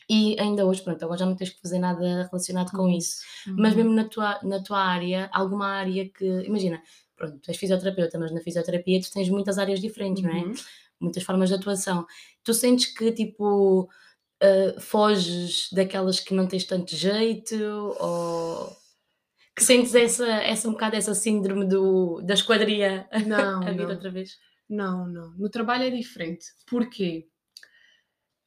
e 0.09 0.39
ainda 0.39 0.65
hoje, 0.65 0.81
pronto, 0.81 1.03
agora 1.03 1.19
já 1.19 1.25
não 1.25 1.35
tens 1.35 1.49
que 1.51 1.61
fazer 1.61 1.79
nada 1.79 2.23
relacionado 2.31 2.71
com 2.71 2.87
isso. 2.89 3.17
Mas 3.47 3.71
Uhum. 3.73 3.77
mesmo 3.77 3.93
na 3.93 4.05
tua, 4.05 4.39
na 4.43 4.63
tua 4.63 4.79
área, 4.79 5.29
alguma 5.33 5.67
área 5.67 6.07
que. 6.09 6.25
Imagina, 6.45 6.81
pronto, 7.15 7.39
tu 7.39 7.49
és 7.51 7.57
fisioterapeuta, 7.57 8.17
mas 8.17 8.31
na 8.31 8.39
fisioterapia 8.41 9.01
tu 9.01 9.11
tens 9.11 9.29
muitas 9.29 9.57
áreas 9.57 9.79
diferentes, 9.81 10.23
não 10.23 10.31
é? 10.31 10.43
Muitas 10.99 11.23
formas 11.23 11.49
de 11.49 11.55
atuação. 11.55 12.05
Tu 12.43 12.53
sentes 12.53 12.85
que, 12.87 13.11
tipo, 13.11 13.89
ah, 14.41 14.79
foges 14.79 15.69
daquelas 15.71 16.19
que 16.19 16.33
não 16.33 16.47
tens 16.47 16.63
tanto 16.65 16.95
jeito 16.95 17.55
ou. 17.99 18.75
Que 19.55 19.63
sentes 19.63 19.95
essa, 19.95 20.27
essa 20.27 20.67
um 20.69 20.73
bocado 20.73 20.95
essa 20.95 21.15
síndrome 21.15 21.65
do, 21.65 22.21
da 22.21 22.35
esquadria 22.35 23.07
Não, 23.25 23.61
a 23.67 23.71
vir 23.71 23.77
não. 23.85 23.89
outra 23.89 24.11
vez? 24.11 24.37
Não, 24.69 25.07
não. 25.07 25.31
No 25.31 25.49
trabalho 25.49 25.83
é 25.83 25.89
diferente. 25.89 26.45
Porquê? 26.69 27.27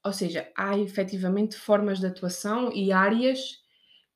ou 0.04 0.12
seja, 0.14 0.50
há 0.57 0.78
efetivamente 0.78 1.57
formas 1.57 2.00
de 2.00 2.07
atuação 2.07 2.73
e 2.73 2.90
áreas 2.90 3.59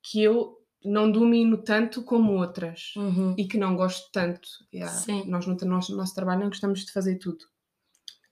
que 0.01 0.19
eu 0.21 0.57
não 0.83 1.11
domino 1.11 1.57
tanto 1.63 2.01
como 2.03 2.33
outras 2.39 2.93
Uhum. 2.95 3.35
e 3.37 3.47
que 3.47 3.55
não 3.57 3.75
gosto 3.75 4.09
tanto. 4.11 4.47
Yeah, 4.73 4.91
Sim. 4.91 5.25
Nós 5.27 5.45
no 5.45 5.55
nosso, 5.65 5.95
nosso 5.95 6.15
trabalho 6.15 6.41
não 6.41 6.49
gostamos 6.49 6.83
de 6.85 6.91
fazer 6.91 7.17
tudo. 7.17 7.45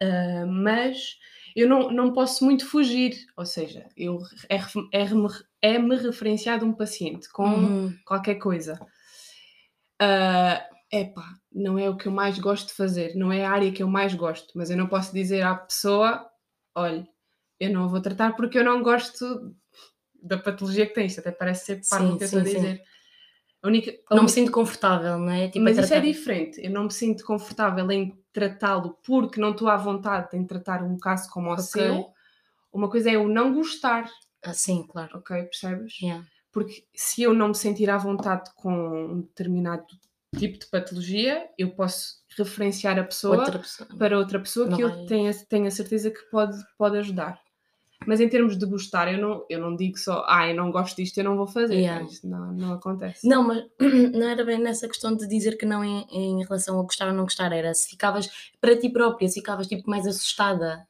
Uh, 0.03 0.47
mas 0.47 1.17
eu 1.55 1.69
não, 1.69 1.91
não 1.91 2.13
posso 2.13 2.43
muito 2.43 2.65
fugir, 2.67 3.15
ou 3.37 3.45
seja, 3.45 3.87
eu, 3.95 4.19
é, 4.49 4.57
é, 4.57 5.05
é 5.61 5.79
me 5.79 5.95
referenciado 5.95 6.65
um 6.65 6.73
paciente 6.73 7.29
com 7.31 7.45
Uhum. 7.45 7.97
qualquer 8.05 8.35
coisa. 8.35 8.79
Uh, 10.01 10.59
epá, 10.91 11.35
não 11.51 11.77
é 11.77 11.89
o 11.89 11.95
que 11.95 12.07
eu 12.07 12.11
mais 12.11 12.39
gosto 12.39 12.69
de 12.69 12.73
fazer, 12.73 13.15
não 13.15 13.31
é 13.31 13.45
a 13.45 13.51
área 13.51 13.71
que 13.71 13.83
eu 13.83 13.87
mais 13.87 14.15
gosto, 14.15 14.51
mas 14.55 14.69
eu 14.69 14.77
não 14.77 14.87
posso 14.87 15.13
dizer 15.13 15.41
à 15.43 15.55
pessoa, 15.55 16.27
olha, 16.75 17.07
eu 17.59 17.71
não 17.71 17.87
vou 17.87 18.01
tratar 18.01 18.35
porque 18.35 18.57
eu 18.57 18.63
não 18.63 18.81
gosto 18.81 19.55
da 20.23 20.37
patologia 20.37 20.85
que 20.87 20.93
tem. 20.93 21.05
Isto 21.05 21.19
até 21.19 21.31
parece 21.31 21.65
ser 21.65 21.81
parte 21.89 22.07
do 22.07 22.17
que 22.17 22.23
eu 22.23 22.25
estou 22.25 22.39
a 22.41 22.43
dizer. 22.43 22.81
A 23.61 23.67
única, 23.67 23.91
a 23.91 24.15
não 24.15 24.21
única... 24.21 24.23
me 24.23 24.29
sinto 24.29 24.51
confortável, 24.51 25.17
não 25.17 25.29
é? 25.29 25.47
Tipo, 25.47 25.63
Mas 25.65 25.77
isso 25.77 25.93
é 25.93 25.99
diferente. 25.99 26.61
Eu 26.63 26.71
não 26.71 26.85
me 26.85 26.91
sinto 26.91 27.23
confortável 27.23 27.89
em 27.91 28.17
tratá-lo 28.33 28.97
porque 29.05 29.39
não 29.39 29.51
estou 29.51 29.69
à 29.69 29.77
vontade 29.77 30.35
em 30.35 30.45
tratar 30.45 30.83
um 30.83 30.97
caso 30.97 31.29
como 31.29 31.49
o 31.49 31.53
okay. 31.53 31.63
seu. 31.63 32.11
Uma 32.71 32.89
coisa 32.89 33.09
é 33.09 33.15
eu 33.15 33.27
não 33.27 33.53
gostar. 33.53 34.09
Ah, 34.43 34.53
sim, 34.53 34.85
claro. 34.87 35.19
Ok, 35.19 35.43
percebes? 35.43 36.01
Yeah. 36.01 36.25
Porque 36.51 36.85
se 36.93 37.21
eu 37.21 37.33
não 37.33 37.49
me 37.49 37.55
sentir 37.55 37.89
à 37.89 37.97
vontade 37.97 38.51
com 38.55 38.73
um 38.73 39.21
determinado 39.21 39.85
tipo 40.37 40.57
de 40.57 40.65
patologia, 40.65 41.47
eu 41.57 41.71
posso 41.71 42.23
referenciar 42.35 42.97
a 42.97 43.03
pessoa 43.03 43.37
outra 43.37 43.59
pessoa. 43.59 43.89
para 43.97 44.17
outra 44.17 44.39
pessoa 44.39 44.67
não 44.67 44.77
que 44.77 44.83
vai... 44.83 44.91
eu 44.91 45.05
tenha, 45.05 45.33
tenha 45.45 45.71
certeza 45.71 46.09
que 46.09 46.21
pode, 46.31 46.57
pode 46.77 46.97
ajudar. 46.97 47.39
Mas 48.05 48.19
em 48.19 48.29
termos 48.29 48.57
de 48.57 48.65
gostar, 48.65 49.11
eu 49.11 49.19
não, 49.19 49.45
eu 49.49 49.59
não 49.59 49.75
digo 49.75 49.97
só, 49.97 50.25
ah, 50.27 50.47
eu 50.47 50.55
não 50.55 50.71
gosto 50.71 50.97
disto, 50.97 51.17
eu 51.17 51.23
não 51.23 51.37
vou 51.37 51.47
fazer. 51.47 51.75
Yeah. 51.75 52.05
Isso 52.05 52.27
não, 52.27 52.53
não 52.53 52.73
acontece. 52.73 53.27
Não, 53.27 53.43
mas 53.43 53.63
não 54.13 54.27
era 54.27 54.43
bem 54.43 54.59
nessa 54.59 54.87
questão 54.87 55.15
de 55.15 55.27
dizer 55.27 55.57
que 55.57 55.65
não 55.65 55.83
em, 55.83 56.05
em 56.11 56.43
relação 56.43 56.79
a 56.79 56.83
gostar 56.83 57.07
ou 57.07 57.13
não 57.13 57.23
gostar, 57.23 57.51
era 57.51 57.73
se 57.73 57.89
ficavas 57.89 58.29
para 58.59 58.77
ti 58.77 58.89
própria, 58.89 59.27
se 59.27 59.39
ficavas 59.39 59.67
tipo 59.67 59.89
mais 59.89 60.07
assustada. 60.07 60.87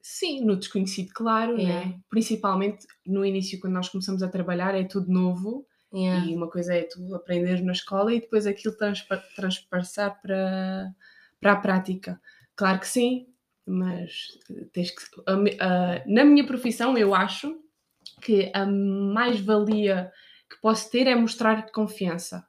Sim, 0.00 0.44
no 0.44 0.56
desconhecido, 0.56 1.12
claro, 1.14 1.56
yeah. 1.58 1.86
né? 1.86 2.00
principalmente 2.10 2.86
no 3.06 3.24
início, 3.24 3.60
quando 3.60 3.74
nós 3.74 3.88
começamos 3.88 4.22
a 4.22 4.28
trabalhar, 4.28 4.74
é 4.74 4.84
tudo 4.84 5.12
novo. 5.12 5.66
Yeah. 5.94 6.26
E 6.26 6.34
uma 6.34 6.48
coisa 6.48 6.74
é 6.74 6.82
tu 6.82 7.14
aprender 7.14 7.62
na 7.62 7.72
escola 7.72 8.12
e 8.14 8.20
depois 8.20 8.46
aquilo 8.46 8.74
transpa 8.74 9.22
transpassar 9.36 10.20
para, 10.22 10.90
para 11.40 11.52
a 11.52 11.56
prática. 11.56 12.20
Claro 12.56 12.80
que 12.80 12.88
sim, 12.88 13.26
mas 13.66 14.38
tens 14.72 14.90
que. 14.90 15.02
na 16.06 16.24
minha 16.24 16.46
profissão, 16.46 16.96
eu 16.96 17.14
acho 17.14 17.56
que 18.20 18.50
a 18.54 18.66
mais-valia 18.66 20.10
que 20.48 20.60
posso 20.60 20.90
ter 20.90 21.06
é 21.06 21.14
mostrar 21.14 21.70
confiança. 21.70 22.46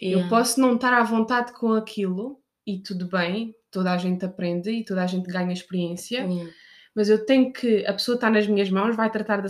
Yeah. 0.00 0.24
Eu 0.24 0.28
posso 0.28 0.60
não 0.60 0.74
estar 0.74 0.92
à 0.92 1.02
vontade 1.02 1.52
com 1.52 1.72
aquilo 1.72 2.40
e 2.66 2.80
tudo 2.80 3.06
bem, 3.08 3.54
toda 3.70 3.92
a 3.92 3.98
gente 3.98 4.24
aprende 4.24 4.70
e 4.70 4.84
toda 4.84 5.02
a 5.02 5.06
gente 5.06 5.26
ganha 5.26 5.52
experiência, 5.52 6.20
yeah. 6.20 6.50
mas 6.94 7.08
eu 7.08 7.24
tenho 7.24 7.52
que. 7.52 7.84
A 7.86 7.92
pessoa 7.92 8.14
está 8.16 8.30
nas 8.30 8.46
minhas 8.46 8.70
mãos, 8.70 8.96
vai 8.96 9.10
tratar 9.10 9.40
da, 9.40 9.48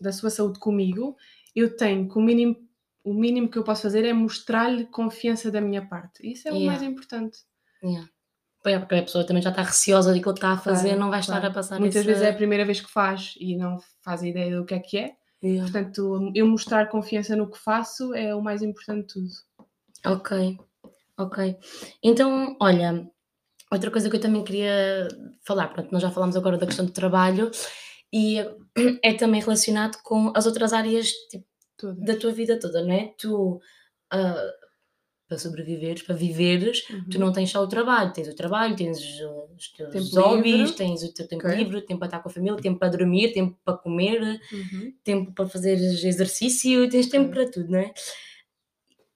da 0.00 0.12
sua 0.12 0.30
saúde 0.30 0.58
comigo, 0.58 1.16
eu 1.54 1.76
tenho 1.76 2.08
que 2.08 2.18
o 2.18 2.22
mínimo, 2.22 2.56
o 3.02 3.14
mínimo 3.14 3.48
que 3.48 3.58
eu 3.58 3.64
posso 3.64 3.82
fazer 3.82 4.04
é 4.04 4.12
mostrar-lhe 4.12 4.86
confiança 4.86 5.50
da 5.50 5.60
minha 5.60 5.86
parte. 5.86 6.30
Isso 6.30 6.48
é 6.48 6.50
yeah. 6.50 6.64
o 6.64 6.66
mais 6.66 6.82
importante. 6.82 7.38
É, 7.82 8.13
porque 8.64 8.94
a 8.94 9.02
pessoa 9.02 9.26
também 9.26 9.42
já 9.42 9.50
está 9.50 9.62
receosa 9.62 10.14
de 10.14 10.20
que 10.20 10.28
ele 10.28 10.34
está 10.34 10.52
a 10.52 10.58
fazer, 10.58 10.88
claro, 10.88 11.00
não 11.00 11.10
vai 11.10 11.20
estar 11.20 11.34
claro. 11.34 11.48
a 11.48 11.54
passar 11.54 11.78
Muitas 11.78 11.96
esse... 11.96 12.06
vezes 12.06 12.22
é 12.22 12.30
a 12.30 12.34
primeira 12.34 12.64
vez 12.64 12.80
que 12.80 12.90
faz 12.90 13.34
e 13.38 13.56
não 13.56 13.78
faz 14.02 14.22
ideia 14.22 14.56
do 14.56 14.64
que 14.64 14.74
é 14.74 14.78
que 14.78 14.98
é. 14.98 15.12
Yeah. 15.42 15.70
Portanto, 15.70 16.32
eu 16.34 16.46
mostrar 16.46 16.88
confiança 16.88 17.36
no 17.36 17.50
que 17.50 17.58
faço 17.58 18.14
é 18.14 18.34
o 18.34 18.40
mais 18.40 18.62
importante 18.62 19.06
de 19.06 19.12
tudo. 19.12 19.28
Ok, 20.06 20.58
ok. 21.18 21.56
Então, 22.02 22.56
olha, 22.58 23.06
outra 23.70 23.90
coisa 23.90 24.08
que 24.08 24.16
eu 24.16 24.20
também 24.20 24.42
queria 24.42 25.08
falar, 25.46 25.68
pronto, 25.68 25.92
nós 25.92 26.00
já 26.00 26.10
falamos 26.10 26.34
agora 26.34 26.56
da 26.56 26.66
questão 26.66 26.86
do 26.86 26.92
trabalho 26.92 27.50
e 28.10 28.38
é 29.04 29.12
também 29.12 29.42
relacionado 29.42 29.98
com 30.02 30.32
as 30.34 30.46
outras 30.46 30.72
áreas 30.72 31.10
tipo, 31.30 31.44
da 31.98 32.16
tua 32.16 32.32
vida 32.32 32.58
toda, 32.58 32.82
não 32.82 32.92
é? 32.92 33.12
Tu 33.18 33.60
uh, 34.14 34.63
para 35.26 35.38
sobreviveres, 35.38 36.02
para 36.02 36.14
viveres, 36.14 36.88
uhum. 36.90 37.04
tu 37.10 37.18
não 37.18 37.32
tens 37.32 37.50
só 37.50 37.62
o 37.62 37.66
trabalho, 37.66 38.12
tens 38.12 38.28
o 38.28 38.34
trabalho, 38.34 38.76
tens 38.76 38.98
os 38.98 39.68
teus 39.72 39.90
tempo 39.90 40.20
hobbies, 40.20 40.56
livre. 40.56 40.72
tens 40.74 41.02
o 41.02 41.12
teu 41.12 41.26
tempo 41.26 41.46
okay. 41.46 41.56
livre, 41.56 41.80
tempo 41.82 41.98
para 41.98 42.08
estar 42.08 42.20
com 42.20 42.28
a 42.28 42.32
família, 42.32 42.60
tempo 42.60 42.78
para 42.78 42.90
dormir, 42.90 43.32
tempo 43.32 43.58
para 43.64 43.78
comer, 43.78 44.40
uhum. 44.52 44.94
tempo 45.02 45.32
para 45.32 45.48
fazer 45.48 45.74
exercício, 45.74 46.88
tens 46.90 47.08
tempo 47.08 47.30
okay. 47.30 47.44
para 47.44 47.52
tudo, 47.52 47.70
não 47.70 47.78
é? 47.78 47.92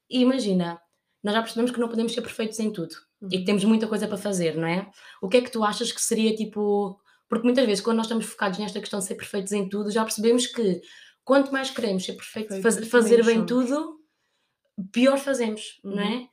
E 0.09 0.21
imagina, 0.21 0.81
nós 1.23 1.35
já 1.35 1.43
percebemos 1.43 1.71
que 1.71 1.81
não 1.81 1.89
podemos 1.89 2.13
ser 2.13 2.23
perfeitos 2.23 2.59
em 2.59 2.73
tudo 2.73 2.95
uhum. 3.21 3.29
e 3.29 3.33
que 3.33 3.39
uhum. 3.39 3.45
temos 3.45 3.65
muita 3.65 3.87
coisa 3.87 4.09
para 4.09 4.17
fazer, 4.17 4.57
não 4.57 4.67
é? 4.67 4.91
O 5.21 5.29
que 5.29 5.37
é 5.37 5.41
que 5.43 5.51
tu 5.51 5.63
achas 5.63 5.93
que 5.93 6.01
seria 6.01 6.35
tipo. 6.35 6.99
Porque 7.29 7.45
muitas 7.45 7.67
vezes, 7.67 7.85
quando 7.85 7.99
nós 7.99 8.07
estamos 8.07 8.25
focados 8.25 8.59
nesta 8.59 8.81
questão 8.81 9.01
de 9.01 9.05
ser 9.05 9.15
perfeitos 9.15 9.53
em 9.53 9.69
tudo, 9.69 9.91
já 9.91 10.03
percebemos 10.03 10.47
que 10.47 10.81
quanto 11.23 11.53
mais 11.53 11.71
queremos 11.71 12.07
ser 12.07 12.15
perfeitos, 12.15 12.59
faz, 12.63 12.89
fazer 12.89 13.23
bem 13.23 13.45
tudo, 13.45 13.98
pior 14.85 15.19
fazemos, 15.19 15.81
uhum. 15.85 15.97
não 15.97 16.03
é? 16.03 16.29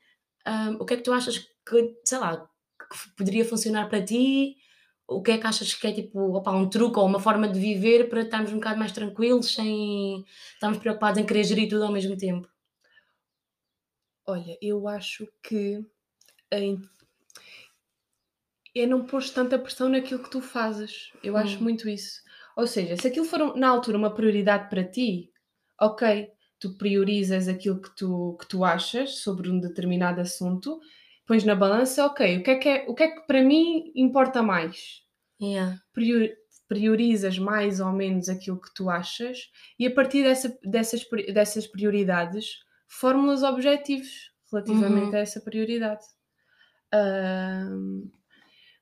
Um, 0.48 0.74
o 0.76 0.86
que 0.86 0.94
é 0.94 0.98
que 0.98 1.04
tu 1.04 1.12
achas 1.12 1.40
que, 1.40 1.98
sei 2.04 2.18
lá, 2.20 2.48
que 2.80 3.16
poderia 3.16 3.46
funcionar 3.46 3.90
para 3.90 4.04
ti? 4.04 4.58
O 5.08 5.22
que 5.22 5.32
é 5.32 5.38
que 5.38 5.48
achas 5.48 5.74
que 5.74 5.88
é 5.88 5.92
tipo 5.92 6.20
opa, 6.36 6.52
um 6.52 6.70
truque 6.70 7.00
ou 7.00 7.06
uma 7.06 7.20
forma 7.20 7.48
de 7.48 7.60
viver 7.60 8.10
para 8.10 8.22
estarmos 8.22 8.52
um 8.52 8.56
bocado 8.56 8.80
mais 8.80 8.92
tranquilos, 8.92 9.54
sem 9.54 10.24
estarmos 10.54 10.80
preocupados 10.80 11.20
em 11.20 11.26
querer 11.26 11.44
gerir 11.44 11.70
tudo 11.70 11.84
ao 11.84 11.92
mesmo 11.92 12.18
tempo? 12.18 12.48
Olha, 14.28 14.58
eu 14.62 14.88
acho 14.88 15.28
que 15.44 15.86
em... 16.52 16.82
é 18.76 18.86
não 18.88 19.06
pôr 19.06 19.24
tanta 19.30 19.60
pressão 19.60 19.90
naquilo 19.90 20.24
que 20.24 20.32
tu 20.32 20.42
fazes. 20.42 21.12
Eu 21.24 21.36
hum. 21.36 21.38
acho 21.38 21.62
muito 21.62 21.88
isso. 21.88 22.22
Ou 22.56 22.66
seja, 22.66 22.98
se 22.98 23.08
aquilo 23.08 23.26
for 23.26 23.56
na 23.56 23.68
altura 23.68 23.98
uma 23.98 24.14
prioridade 24.14 24.70
para 24.70 24.84
ti, 24.84 25.32
ok, 25.80 26.32
tu 26.66 26.78
priorizas 26.78 27.48
aquilo 27.48 27.80
que 27.80 27.96
tu, 27.96 28.36
que 28.40 28.48
tu 28.48 28.64
achas 28.64 29.20
sobre 29.20 29.52
um 29.52 29.60
determinado 29.60 30.20
assunto, 30.20 30.80
pões 31.28 31.44
na 31.44 31.54
balança, 31.54 32.04
ok, 32.08 32.40
o 32.40 32.44
que 32.44 32.50
é 32.50 32.56
que, 32.56 32.70
é, 32.70 32.86
o 32.88 32.96
que, 32.96 33.04
é 33.04 33.08
que 33.12 33.28
para 33.28 33.44
mim 33.44 33.92
importa 33.96 34.42
mais? 34.42 35.04
Yeah. 35.40 35.80
Prior, 35.94 36.28
priorizas 36.68 37.38
mais 37.38 37.80
ou 37.80 37.92
menos 37.92 38.30
aquilo 38.30 38.60
que 38.60 38.74
tu 38.74 38.90
achas 38.90 39.52
e 39.78 39.86
a 39.86 39.94
partir 39.94 40.24
dessa, 40.24 40.58
dessas, 40.64 41.06
dessas 41.32 41.68
prioridades 41.68 42.58
fórmulas 42.88 43.44
objetivos 43.44 44.32
relativamente 44.52 45.10
uhum. 45.10 45.16
a 45.16 45.20
essa 45.20 45.40
prioridade. 45.40 46.04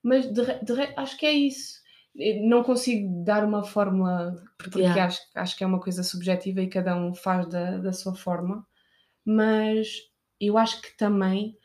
Mas 0.02 0.26
de, 0.32 0.46
de, 0.62 0.94
acho 0.96 1.18
que 1.18 1.26
é 1.26 1.34
isso 1.34 1.83
não 2.16 2.64
consigo 2.64 3.24
dar 3.24 3.44
uma 3.44 3.64
fórmula 3.64 4.36
porque 4.58 4.80
yeah. 4.80 5.06
acho, 5.06 5.22
acho 5.36 5.58
que 5.58 5.64
é 5.64 5.68
uma 5.68 5.80
coisa 5.80 6.04
subjetiva 6.04 6.62
e 6.62 6.70
cada 6.70 6.96
um 6.96 7.14
faz 7.14 7.48
da, 7.48 7.78
da 7.78 7.92
sua 7.92 8.14
forma, 8.14 8.66
mas 9.26 9.88
eu 10.40 10.58
acho 10.58 10.82
que 10.82 10.96
também 10.96 11.58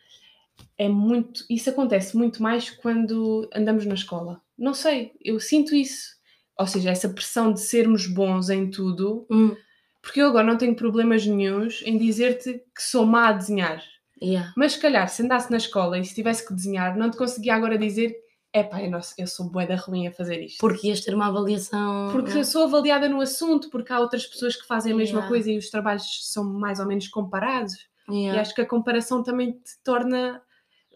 é 0.77 0.89
muito. 0.89 1.45
Isso 1.51 1.69
acontece 1.71 2.17
muito 2.17 2.43
mais 2.43 2.71
quando 2.71 3.49
andamos 3.55 3.85
na 3.85 3.95
escola. 3.95 4.41
Não 4.57 4.75
sei, 4.75 5.13
eu 5.23 5.39
sinto 5.39 5.75
isso. 5.75 6.17
Ou 6.59 6.67
seja, 6.67 6.91
essa 6.91 7.09
pressão 7.09 7.53
de 7.53 7.61
sermos 7.61 8.07
bons 8.07 8.51
em 8.51 8.69
tudo, 8.69 9.27
hum. 9.31 9.55
porque 10.03 10.21
eu 10.21 10.27
agora 10.27 10.47
não 10.47 10.59
tenho 10.59 10.75
problemas 10.75 11.25
nenhums 11.25 11.83
em 11.85 11.97
dizer-te 11.97 12.55
que 12.75 12.83
sou 12.83 13.07
má 13.07 13.29
a 13.29 13.33
desenhar. 13.33 13.83
Yeah. 14.21 14.53
Mas 14.57 14.73
se 14.73 14.81
calhar, 14.81 15.09
se 15.09 15.23
andasse 15.23 15.51
na 15.51 15.59
escola 15.59 15.99
e 15.99 16.05
se 16.05 16.15
tivesse 16.15 16.47
que 16.47 16.53
desenhar, 16.53 16.97
não 16.97 17.11
te 17.11 17.17
conseguia 17.17 17.55
agora 17.55 17.79
dizer 17.79 18.17
é 18.53 18.63
pá, 18.63 18.83
eu, 18.83 18.91
eu 19.19 19.27
sou 19.27 19.51
bué 19.51 19.67
da 19.67 19.77
ruim 19.77 20.07
a 20.07 20.13
fazer 20.13 20.43
isto. 20.43 20.59
Porque 20.59 20.89
ias 20.89 21.01
ter 21.01 21.15
uma 21.15 21.27
avaliação. 21.27 22.11
Porque 22.11 22.37
eu 22.37 22.45
sou 22.45 22.65
avaliada 22.65 23.09
no 23.09 23.21
assunto, 23.21 23.69
porque 23.71 23.93
há 23.93 24.01
outras 24.01 24.27
pessoas 24.27 24.57
que 24.57 24.67
fazem 24.67 24.93
a 24.93 24.97
mesma 24.97 25.19
yeah. 25.19 25.29
coisa 25.29 25.51
e 25.51 25.59
os 25.59 25.71
trabalhos 25.71 26.33
são 26.33 26.45
mais 26.45 26.81
ou 26.81 26.87
menos 26.87 27.09
comparados. 27.09 27.75
Yeah. 28.09 28.39
E 28.39 28.41
acho 28.41 28.55
que 28.55 28.63
a 28.63 28.67
comparação 28.67 29.23
também 29.23 29.53
te 29.53 29.79
torna 29.85 30.43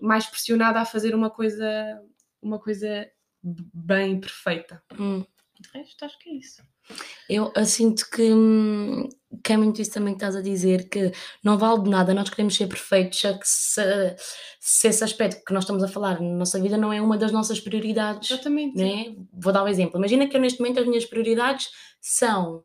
mais 0.00 0.26
pressionada 0.26 0.80
a 0.80 0.84
fazer 0.84 1.14
uma 1.14 1.30
coisa, 1.30 2.02
uma 2.40 2.58
coisa 2.58 3.10
bem 3.42 4.18
perfeita. 4.18 4.82
Hum. 4.98 5.24
De 5.60 5.68
resto, 5.78 6.04
acho 6.04 6.18
que 6.18 6.30
é 6.30 6.34
isso. 6.34 6.62
Eu, 7.28 7.52
eu 7.56 7.64
sinto 7.64 8.08
que, 8.10 8.32
hum, 8.32 9.08
que 9.42 9.52
é 9.52 9.56
muito 9.56 9.80
isso 9.80 9.92
também 9.92 10.14
que 10.14 10.18
estás 10.18 10.36
a 10.36 10.42
dizer, 10.42 10.88
que 10.88 11.12
não 11.42 11.56
vale 11.56 11.82
de 11.82 11.90
nada, 11.90 12.12
nós 12.12 12.28
queremos 12.28 12.54
ser 12.54 12.66
perfeitos, 12.66 13.20
só 13.20 13.32
que 13.32 13.48
se, 13.48 14.16
se 14.60 14.88
esse 14.88 15.04
aspecto 15.04 15.44
que 15.44 15.52
nós 15.52 15.64
estamos 15.64 15.82
a 15.82 15.88
falar 15.88 16.20
na 16.20 16.36
nossa 16.36 16.60
vida 16.60 16.76
não 16.76 16.92
é 16.92 17.00
uma 17.00 17.16
das 17.16 17.32
nossas 17.32 17.60
prioridades. 17.60 18.30
Exatamente. 18.30 18.76
Né? 18.76 19.16
Vou 19.32 19.52
dar 19.52 19.64
um 19.64 19.68
exemplo. 19.68 19.98
Imagina 19.98 20.26
que 20.26 20.36
eu 20.36 20.40
neste 20.40 20.60
momento 20.60 20.80
as 20.80 20.86
minhas 20.86 21.06
prioridades 21.06 21.70
são 22.00 22.64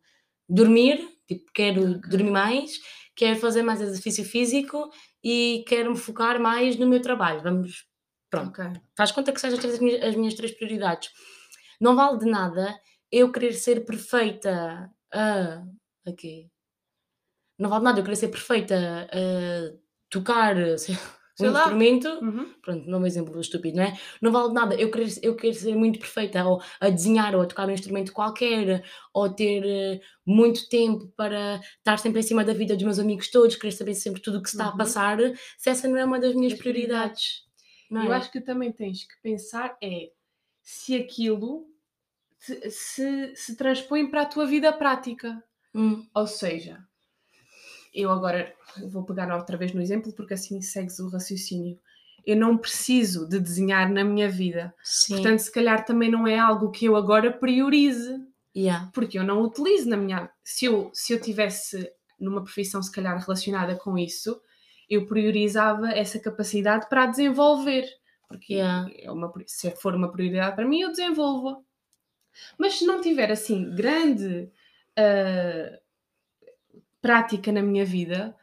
dormir, 0.49 1.07
tipo, 1.27 1.45
quero 1.53 1.99
dormir 2.01 2.31
mais, 2.31 2.71
quero 3.15 3.39
fazer 3.39 3.63
mais 3.63 3.81
exercício 3.81 4.23
físico 4.23 4.89
e 5.23 5.63
quero 5.67 5.91
me 5.91 5.97
focar 5.97 6.39
mais 6.39 6.77
no 6.77 6.87
meu 6.87 7.01
trabalho. 7.01 7.41
Vamos, 7.41 7.85
pronto. 8.29 8.49
Okay. 8.49 8.81
Faz 8.95 9.11
conta 9.11 9.31
que 9.31 9.39
sejam 9.39 9.59
as 9.59 10.03
as 10.03 10.15
minhas 10.15 10.33
três 10.33 10.51
prioridades. 10.51 11.09
Não 11.79 11.95
vale 11.95 12.17
de 12.17 12.25
nada 12.25 12.75
eu 13.11 13.31
querer 13.31 13.53
ser 13.53 13.85
perfeita 13.85 14.91
a 15.13 15.65
a 16.07 16.13
quê? 16.17 16.49
Não 17.59 17.69
vale 17.69 17.83
nada 17.83 17.99
eu 17.99 18.03
querer 18.03 18.15
ser 18.15 18.27
perfeita 18.29 18.75
a 19.11 19.77
tocar, 20.09 20.55
sei 20.77 20.95
Sei 21.35 21.49
um 21.49 21.51
lá. 21.51 21.67
instrumento, 21.67 22.09
Uhum. 22.21 22.55
pronto, 22.63 22.87
não 22.89 22.99
é 22.99 23.01
um 23.01 23.05
exemplo 23.05 23.39
estúpido, 23.39 23.77
não 23.77 23.83
é? 23.83 23.97
Não 24.21 24.31
vale 24.31 24.53
nada 24.53 24.75
eu 24.75 24.89
querer 24.91 25.07
eu 25.23 25.35
querer 25.35 25.53
ser 25.53 25.75
muito 25.75 25.99
perfeita 25.99 26.43
ou 26.45 26.61
a 26.79 26.89
desenhar 26.89 27.35
ou 27.35 27.41
a 27.41 27.45
tocar 27.47 27.67
um 27.67 27.71
instrumento 27.71 28.11
qualquer, 28.13 28.83
ou 29.13 29.29
ter, 29.33 29.63
eh, 29.65 29.99
muito 30.25 30.67
tempo 30.69 31.07
para 31.15 31.59
estar 31.77 31.97
sempre 31.99 32.19
em 32.21 32.23
cima 32.23 32.43
da 32.43 32.53
vida 32.53 32.75
dos 32.75 32.83
meus 32.83 32.99
amigos 32.99 33.29
todos, 33.31 33.55
querer 33.55 33.71
saber 33.73 33.93
sempre 33.95 34.21
tudo 34.21 34.39
o 34.39 34.41
que 34.43 34.49
se 34.49 34.53
está 34.55 34.67
a 34.69 34.71
Uhum. 34.71 34.75
passar, 34.75 35.17
se 35.57 35.69
essa 35.69 35.87
não 35.87 35.97
é 35.97 36.05
uma 36.05 36.19
das 36.19 36.33
minhas 36.35 36.53
Das 36.53 36.55
prioridades, 36.55 37.43
Eu 37.99 38.11
é? 38.11 38.13
acho 38.13 38.31
que 38.31 38.41
também 38.41 38.71
tens 38.71 39.03
que 39.05 39.15
pensar 39.21 39.77
é 39.81 40.11
se 40.63 40.95
aquilo 40.95 41.67
se, 42.39 43.35
se 43.35 43.55
transpõe 43.55 44.09
para 44.09 44.21
a 44.21 44.25
tua 44.25 44.45
vida 44.45 44.71
prática. 44.73 45.43
Hum, 45.73 46.05
Ou 46.13 46.27
seja, 46.27 46.83
eu 47.93 48.11
agora 48.11 48.53
vou 48.89 49.03
pegar 49.03 49.33
outra 49.35 49.57
vez 49.57 49.73
no 49.73 49.81
exemplo 49.81 50.13
porque 50.13 50.33
assim 50.33 50.61
segues 50.61 50.99
o 50.99 51.09
raciocínio. 51.09 51.79
Eu 52.25 52.35
não 52.35 52.57
preciso 52.57 53.27
de 53.27 53.39
desenhar 53.39 53.89
na 53.89 54.03
minha 54.03 54.29
vida. 54.29 54.73
sim, 54.83 55.15
Portanto, 55.15 55.39
se 55.39 55.51
calhar 55.51 55.85
também 55.85 56.11
não 56.11 56.27
é 56.27 56.37
algo 56.37 56.71
que 56.71 56.85
eu 56.85 56.95
agora 56.95 57.31
priorize, 57.31 58.19
yeah, 58.55 58.89
porque 58.93 59.17
eu 59.17 59.23
não 59.23 59.41
utilizo 59.41 59.89
na 59.89 59.95
minha. 59.97 60.29
Se 60.43 60.65
eu, 60.65 60.91
se 60.93 61.13
eu 61.13 61.21
tivesse 61.21 61.89
numa 62.19 62.43
profissão, 62.43 62.81
se 62.83 62.91
calhar 62.91 63.17
relacionada 63.17 63.75
com 63.75 63.97
isso, 63.97 64.41
eu 64.89 65.05
priorizava 65.07 65.89
essa 65.91 66.19
capacidade 66.19 66.87
para 66.89 67.03
a 67.03 67.07
desenvolver. 67.07 67.87
Porque 68.27 68.53
Yeah. 68.55 68.89
é 68.99 69.09
uma, 69.09 69.31
se 69.45 69.71
for 69.71 69.95
uma 69.95 70.11
prioridade 70.11 70.55
para 70.55 70.67
mim, 70.67 70.81
eu 70.81 70.89
desenvolvo. 70.89 71.65
Mas 72.57 72.75
se 72.79 72.85
não 72.85 73.01
tiver 73.01 73.31
assim 73.31 73.73
grande 73.75 74.51
ah, 74.97 75.79
prática 77.01 77.51
na 77.51 77.61
minha 77.61 77.85
vida, 77.85 78.35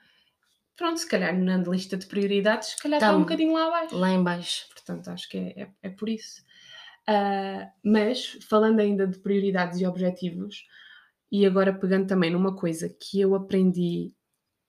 pronto, 0.77 0.99
se 0.99 1.09
calhar 1.09 1.37
na 1.37 1.57
lista 1.59 1.97
de 1.97 2.07
prioridades, 2.07 2.69
se 2.71 2.79
calhar 2.79 2.99
está 2.99 3.11
Tá 3.11 3.17
um 3.17 3.21
bocadinho 3.21 3.53
lá 3.53 3.67
abaixo. 3.67 3.97
lá 3.97 4.11
em 4.11 4.23
baixo. 4.23 4.67
Portanto, 4.73 5.09
acho 5.09 5.29
que 5.29 5.37
é, 5.39 5.63
é, 5.63 5.69
é 5.83 5.91
por 5.91 6.09
isso. 6.09 6.43
Ah, 7.07 7.69
mas, 7.83 8.39
falando 8.49 8.81
ainda 8.81 9.07
de 9.07 9.19
prioridades 9.19 9.81
e 9.81 9.87
objetivos, 9.87 10.67
e 11.31 11.45
agora 11.45 11.73
pegando 11.73 12.07
também 12.07 12.31
numa 12.31 12.55
coisa 12.57 12.89
que 12.89 13.21
eu 13.21 13.35
aprendi 13.35 14.13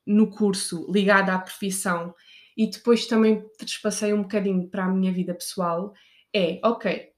no 0.06 0.30
curso 0.30 0.92
ligada 0.92 1.34
à 1.34 1.40
profissão 1.40 2.14
e 2.58 2.70
depois 2.70 3.06
também 3.08 3.44
trespassei 3.58 4.14
um 4.14 4.22
bocadinho 4.24 4.68
para 4.70 4.86
a 4.86 4.90
minha 4.90 5.12
vida 5.12 5.34
pessoal, 5.34 5.94
é, 6.34 6.60
ok, 6.64 7.12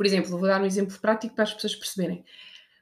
por 0.00 0.06
exemplo, 0.06 0.30
vou 0.30 0.40
dar 0.40 0.62
um 0.62 0.64
exemplo 0.64 0.98
prático 0.98 1.34
para 1.34 1.44
as 1.44 1.52
pessoas 1.52 1.76
perceberem. 1.76 2.24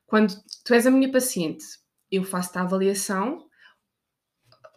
Quando 0.06 0.36
tu 0.64 0.72
és 0.72 0.86
a 0.86 0.90
minha 0.92 1.10
paciente, 1.10 1.64
eu 2.12 2.22
faço-te 2.22 2.58
a 2.58 2.62
avaliação, 2.62 3.44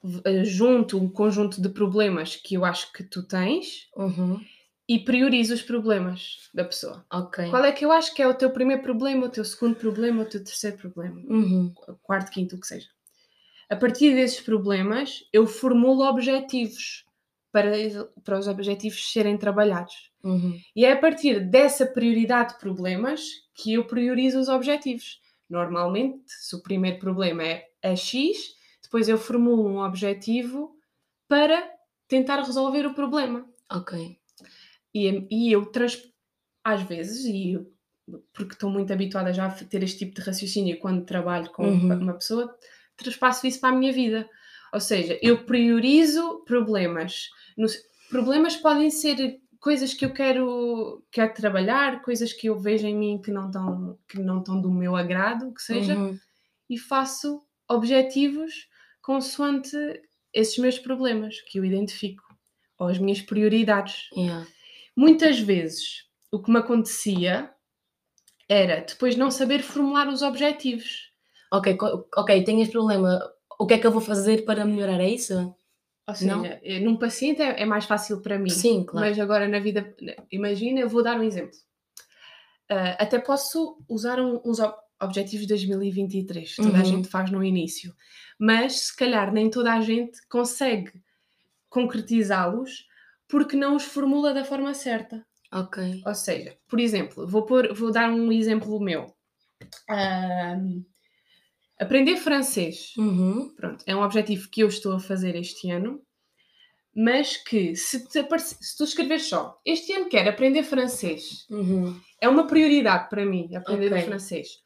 v- 0.03 0.43
junto 0.43 0.97
um 0.97 1.07
conjunto 1.07 1.61
de 1.61 1.69
problemas 1.69 2.35
que 2.35 2.55
eu 2.55 2.65
acho 2.65 2.91
que 2.93 3.03
tu 3.03 3.21
tens 3.27 3.87
Uhum, 3.95 4.43
e 4.89 4.97
priorizo 4.97 5.53
os 5.53 5.61
problemas 5.61 6.49
da 6.51 6.65
pessoa. 6.65 7.05
ok. 7.13 7.47
Qual 7.51 7.63
é 7.63 7.71
que 7.71 7.85
eu 7.85 7.91
acho 7.91 8.11
que 8.15 8.23
é 8.23 8.27
o 8.27 8.33
teu 8.33 8.49
primeiro 8.49 8.81
problema, 8.81 9.27
o 9.27 9.29
teu 9.29 9.45
segundo 9.45 9.75
problema, 9.75 10.23
o 10.23 10.25
teu 10.25 10.43
terceiro 10.43 10.77
problema, 10.77 11.21
Uhum, 11.29 11.71
quarto, 12.01 12.31
quinto, 12.31 12.55
o 12.55 12.59
que 12.59 12.65
seja. 12.65 12.87
A 13.69 13.75
partir 13.75 14.15
desses 14.15 14.41
problemas, 14.41 15.23
eu 15.31 15.45
formulo 15.45 16.01
objetivos 16.09 17.05
para, 17.51 17.71
para 18.23 18.39
os 18.39 18.47
objetivos 18.47 19.11
serem 19.11 19.37
trabalhados. 19.37 20.11
uhum, 20.23 20.57
E 20.75 20.85
é 20.85 20.91
a 20.93 20.97
partir 20.99 21.39
dessa 21.49 21.85
prioridade 21.85 22.53
de 22.53 22.59
problemas 22.59 23.21
que 23.55 23.73
eu 23.73 23.85
priorizo 23.85 24.39
os 24.39 24.49
objetivos. 24.49 25.19
Normalmente, 25.49 26.23
se 26.27 26.55
o 26.55 26.61
primeiro 26.63 26.99
problema 26.99 27.43
é 27.43 27.67
a 27.83 27.95
X, 27.95 28.37
depois 28.81 29.09
eu 29.09 29.17
formulo 29.17 29.67
um 29.67 29.79
objetivo 29.83 30.75
para 31.27 31.69
tentar 32.07 32.41
resolver 32.41 32.85
o 32.85 32.93
problema. 32.93 33.45
ok. 33.69 34.17
E, 34.93 35.27
e 35.31 35.51
eu, 35.51 35.65
trans, 35.65 36.01
às 36.63 36.81
vezes, 36.83 37.25
e 37.25 37.53
eu- 37.53 37.71
porque 38.33 38.53
estou 38.53 38.69
muito 38.69 38.91
habituada 38.91 39.31
já 39.33 39.45
a 39.45 39.51
ter 39.51 39.83
este 39.83 39.99
tipo 39.99 40.15
de 40.15 40.21
raciocínio 40.21 40.79
quando 40.79 41.05
trabalho 41.05 41.49
com 41.51 41.63
Uhum. 41.65 41.99
uma 41.99 42.13
pessoa, 42.13 42.53
traspasso 42.97 43.47
isso 43.47 43.59
para 43.61 43.69
a 43.69 43.77
minha 43.77 43.93
vida. 43.93 44.29
Ou 44.73 44.79
seja, 44.79 45.17
eu 45.21 45.45
priorizo 45.45 46.43
problemas. 46.45 47.29
Nos- 47.61 47.77
problemas 48.09 48.55
podem 48.57 48.89
ser 48.89 49.39
coisas 49.59 49.93
que 49.93 50.03
eu 50.03 50.11
quero, 50.13 51.03
quero 51.11 51.33
trabalhar, 51.33 52.01
coisas 52.01 52.33
que 52.33 52.47
eu 52.47 52.59
vejo 52.59 52.87
em 52.87 52.95
mim 52.95 53.21
que 53.21 53.29
não 53.31 53.45
estão 53.47 53.97
que 54.09 54.19
não 54.19 54.39
estão 54.39 54.59
do 54.59 54.71
meu 54.71 54.95
agrado, 54.95 55.47
o 55.49 55.53
que 55.53 55.61
seja, 55.61 55.95
Uhum, 55.95 56.17
e 56.69 56.77
faço 56.77 57.43
objetivos 57.69 58.67
consoante 59.01 59.77
esses 60.33 60.57
meus 60.57 60.79
problemas 60.79 61.39
que 61.41 61.59
eu 61.59 61.65
identifico, 61.65 62.23
ou 62.79 62.87
as 62.87 62.97
minhas 62.97 63.21
prioridades 63.21 64.09
yeah, 64.15 64.47
muitas 64.95 65.39
vezes 65.39 66.05
o 66.31 66.41
que 66.41 66.49
me 66.51 66.57
acontecia 66.59 67.51
era 68.49 68.81
depois 68.81 69.15
não 69.15 69.29
saber 69.31 69.61
formular 69.61 70.07
os 70.07 70.21
objetivos. 70.21 71.11
Ok, 71.51 71.77
ok, 72.15 72.43
tenho 72.43 72.61
este 72.61 72.71
problema. 72.71 73.19
O 73.59 73.67
que 73.67 73.75
é 73.75 73.77
que 73.77 73.85
eu 73.85 73.91
vou 73.91 74.01
fazer 74.01 74.43
para 74.45 74.65
melhorar? 74.65 74.99
É 74.99 75.09
isso? 75.09 75.53
Ou 76.11 76.15
seja, 76.15 76.35
Não? 76.35 76.45
eh, 76.45 76.79
num 76.81 76.97
paciente 76.97 77.41
é, 77.41 77.61
é 77.61 77.65
mais 77.65 77.85
fácil 77.85 78.21
para 78.21 78.37
mim. 78.37 78.49
Sim, 78.49 78.83
claro. 78.83 79.07
Mas 79.07 79.17
agora 79.17 79.47
na 79.47 79.59
vida, 79.59 79.95
imagina, 80.29 80.81
eu 80.81 80.89
vou 80.89 81.01
dar 81.01 81.17
um 81.17 81.23
exemplo. 81.23 81.57
Ah, 82.69 82.97
até 82.99 83.17
posso 83.19 83.77
usar 83.87 84.19
um- 84.19 84.41
uns 84.45 84.59
ob- 84.59 84.75
objetivos 85.01 85.41
de 85.47 85.53
2023, 85.53 86.55
toda 86.57 86.69
a 86.77 86.79
Uhum. 86.79 86.85
gente 86.85 87.07
faz 87.07 87.31
no 87.31 87.43
início, 87.43 87.93
mas 88.37 88.73
se 88.87 88.95
calhar 88.95 89.31
nem 89.31 89.49
toda 89.49 89.73
a 89.73 89.81
gente 89.81 90.19
consegue 90.27 90.91
concretizá-los 91.69 92.85
porque 93.27 93.55
não 93.55 93.75
os 93.77 93.83
formula 93.83 94.33
da 94.33 94.43
forma 94.43 94.73
certa. 94.73 95.25
Ok. 95.53 96.01
Ou 96.05 96.13
seja, 96.15 96.57
por 96.67 96.79
exemplo, 96.79 97.25
vou, 97.27 97.43
pôr- 97.45 97.73
vou 97.73 97.91
dar 97.91 98.09
um 98.11 98.31
exemplo 98.31 98.79
meu. 98.79 99.13
Ahm, 99.89 100.83
aprender 101.81 102.17
francês. 102.17 102.93
Uhum, 102.97 103.53
Pronto, 103.55 103.83
é 103.87 103.95
um 103.95 104.01
objetivo 104.03 104.49
que 104.49 104.61
eu 104.61 104.67
estou 104.67 104.93
a 104.93 104.99
fazer 104.99 105.35
este 105.35 105.69
ano, 105.71 106.01
mas 106.95 107.37
que 107.37 107.75
se, 107.75 108.07
te 108.07 108.23
se 108.39 108.77
tu 108.77 108.83
escreveres 108.83 109.27
só, 109.27 109.59
este 109.65 109.93
ano 109.93 110.09
quero 110.09 110.29
aprender 110.29 110.63
francês, 110.63 111.45
uhum, 111.49 111.99
é 112.19 112.27
uma 112.27 112.47
prioridade 112.47 113.09
para 113.09 113.25
mim 113.25 113.55
aprender 113.55 113.91
Ok. 113.91 114.01
o 114.03 114.05
francês. 114.05 114.61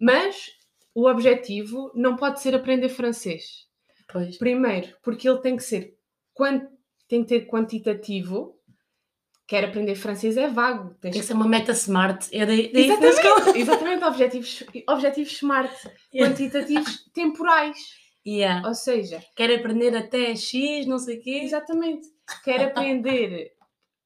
Mas 0.00 0.50
o 0.94 1.08
objetivo 1.08 1.90
não 1.94 2.16
pode 2.16 2.40
ser 2.40 2.54
aprender 2.54 2.88
francês. 2.88 3.66
pois. 4.08 4.38
Primeiro, 4.38 4.94
porque 5.02 5.28
ele 5.28 5.38
tem 5.40 5.56
que 5.56 5.62
ser 5.62 5.96
tem 7.08 7.22
que 7.22 7.28
ter 7.28 7.46
quantitativo. 7.46 8.53
Quero 9.46 9.66
aprender 9.66 9.94
francês 9.94 10.36
é 10.38 10.48
vago. 10.48 10.94
Tens 11.00 11.12
Tem 11.12 11.20
que 11.20 11.26
ser 11.26 11.34
uma 11.34 11.46
meta 11.46 11.72
smart. 11.72 12.30
Dei 12.30 12.70
isso 12.72 13.00
na 13.00 13.06
Exatamente, 13.06 13.58
exatamente 13.58 14.04
objetivos, 14.04 14.64
objetivos 14.88 15.32
smart, 15.32 15.74
Yeah. 16.14 16.30
quantitativos 16.34 17.04
temporais. 17.12 17.76
Yeah. 18.26 18.66
Ou 18.66 18.74
seja, 18.74 19.22
Quero 19.36 19.54
aprender 19.54 19.94
até 19.94 20.34
X, 20.34 20.86
não 20.86 20.98
sei 20.98 21.18
o 21.18 21.22
quê. 21.22 21.40
exatamente, 21.44 22.06
quero 22.42 22.64
aprender. 22.64 23.52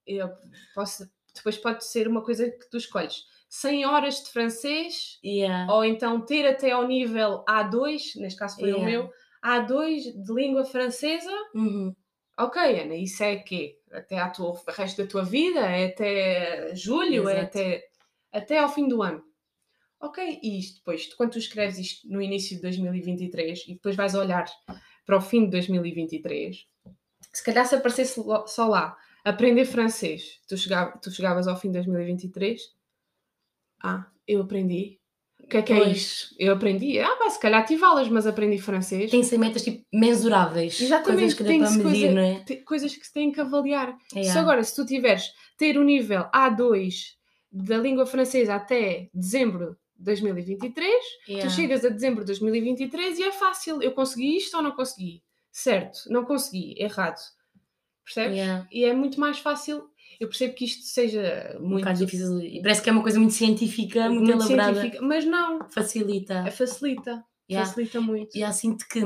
Eu 0.04 0.28
posso, 0.74 1.08
depois 1.34 1.56
pode 1.56 1.84
ser 1.84 2.08
uma 2.08 2.22
coisa 2.24 2.50
que 2.50 2.68
tu 2.68 2.76
escolhes: 2.78 3.22
100 3.48 3.86
horas 3.86 4.16
de 4.24 4.30
francês, 4.30 5.18
Yeah. 5.24 5.72
ou 5.72 5.84
então 5.84 6.20
ter 6.20 6.48
até 6.48 6.72
ao 6.72 6.84
nível 6.88 7.44
A2, 7.48 8.16
neste 8.16 8.38
caso 8.40 8.58
foi 8.58 8.72
o 8.72 8.82
meu, 8.82 9.08
A2 9.44 10.02
de 10.20 10.32
língua 10.34 10.64
francesa. 10.64 11.30
Uhum. 11.54 11.94
Ok, 12.38 12.62
Ana, 12.80 12.94
isso 12.94 13.22
é 13.22 13.36
quê? 13.36 13.80
Até 13.90 14.18
à 14.18 14.30
tua, 14.30 14.50
o 14.50 14.70
resto 14.70 15.02
da 15.02 15.08
tua 15.08 15.24
vida? 15.24 15.60
É 15.60 15.86
até 15.86 16.74
julho? 16.74 17.28
É 17.28 17.32
Exato. 17.32 17.46
até, 17.46 17.88
até 18.32 18.58
ao 18.58 18.72
fim 18.72 18.86
do 18.86 19.02
ano? 19.02 19.24
Ok, 20.00 20.38
e 20.40 20.58
isto 20.60 20.76
depois, 20.76 21.12
quando 21.14 21.32
tu 21.32 21.38
escreves 21.38 21.78
isto 21.78 22.08
no 22.08 22.22
início 22.22 22.54
de 22.54 22.62
2023 22.62 23.64
e 23.66 23.74
depois 23.74 23.96
vais 23.96 24.14
olhar 24.14 24.46
para 25.04 25.16
o 25.16 25.20
fim 25.20 25.46
de 25.46 25.50
2023, 25.50 26.64
se 27.32 27.44
calhar 27.44 27.66
se 27.66 27.74
aparecesse 27.74 28.22
só 28.46 28.68
lá 28.68 28.96
aprender 29.24 29.64
francês, 29.64 30.40
tu, 30.46 30.56
chegava, 30.56 30.96
tu 30.98 31.10
chegavas 31.10 31.48
ao 31.48 31.58
fim 31.58 31.68
de 31.68 31.74
2023, 31.74 32.60
ah, 33.82 34.06
eu 34.26 34.42
aprendi. 34.42 34.97
O 35.48 35.50
que 35.50 35.56
é 35.56 35.62
que 35.62 35.72
é 35.72 35.76
Pois. 35.78 35.96
isto? 35.96 36.34
Eu 36.38 36.52
aprendi. 36.52 36.98
Ah, 36.98 37.16
pá, 37.16 37.30
se 37.30 37.40
calhar 37.40 37.64
tive 37.64 37.82
aulas, 37.82 38.06
mas 38.10 38.26
aprendi 38.26 38.58
francês. 38.58 39.10
Tem 39.10 39.20
que 39.22 39.26
ser 39.26 39.38
metas 39.38 39.62
tipo 39.62 39.82
mensuráveis. 39.90 40.78
Exatamente, 40.78 41.20
Coisas 41.20 41.34
que 41.38 41.44
tem 41.44 41.58
para 41.60 41.68
que 41.68 41.72
se 41.72 41.78
medir, 41.82 42.00
coisa- 42.00 42.14
não 42.14 42.22
é? 42.22 42.56
coisas 42.66 42.94
que 42.96 43.06
se 43.06 43.12
têm 43.14 43.32
que 43.32 43.40
avaliar. 43.40 43.96
Se 44.12 44.18
Yeah. 44.18 44.40
agora, 44.42 44.62
se 44.62 44.76
tu 44.76 44.84
tiveres 44.84 45.24
ter 45.56 45.78
o 45.78 45.82
nível 45.84 46.24
A2 46.34 47.16
da 47.50 47.78
língua 47.78 48.04
francesa 48.04 48.56
até 48.56 49.08
dezembro 49.14 49.78
de 49.96 50.04
2023, 50.04 50.92
Yeah. 51.26 51.48
tu 51.48 51.54
chegas 51.56 51.82
a 51.82 51.88
dezembro 51.88 52.20
de 52.20 52.26
2023 52.26 53.18
e 53.18 53.22
é 53.22 53.32
fácil. 53.32 53.82
Eu 53.82 53.92
consegui 53.92 54.36
isto 54.36 54.54
ou 54.54 54.62
não 54.62 54.72
consegui? 54.72 55.22
Certo, 55.50 56.00
não 56.10 56.26
consegui, 56.26 56.74
errado. 56.78 57.16
Percebes? 58.04 58.36
Yeah. 58.36 58.66
E 58.70 58.84
é 58.84 58.92
muito 58.92 59.18
mais 59.18 59.38
fácil. 59.38 59.88
Eu 60.20 60.28
percebo 60.28 60.54
que 60.54 60.64
isto 60.64 60.84
seja 60.84 61.56
Um 61.60 61.68
muito, 61.68 61.78
bocado 61.84 62.04
difícil. 62.04 62.40
E 62.40 62.60
parece 62.60 62.82
que 62.82 62.90
é 62.90 62.92
uma 62.92 63.02
coisa 63.02 63.18
muito 63.20 63.34
científica, 63.34 64.08
muito, 64.08 64.24
muito 64.24 64.32
elaborada. 64.32 64.74
científica, 64.80 65.04
mas 65.06 65.24
não, 65.24 65.60
Facilita. 65.70 66.50
facilita, 66.50 67.24
Yeah. 67.50 67.66
facilita 67.68 68.00
muito. 68.00 68.36
E 68.36 68.42
há 68.42 68.52
sinto 68.52 68.84
que 68.88 69.00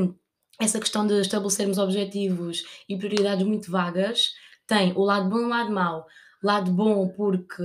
essa 0.60 0.80
questão 0.80 1.06
de 1.06 1.20
estabelecermos 1.20 1.78
objetivos 1.78 2.64
e 2.88 2.96
prioridades 2.96 3.46
muito 3.46 3.70
vagas 3.70 4.32
tem 4.66 4.92
o 4.94 5.02
lado 5.04 5.28
bom 5.28 5.38
e 5.38 5.44
o 5.44 5.48
lado 5.48 5.70
mau. 5.70 6.06
Lado 6.42 6.72
bom 6.72 7.08
porque, 7.08 7.62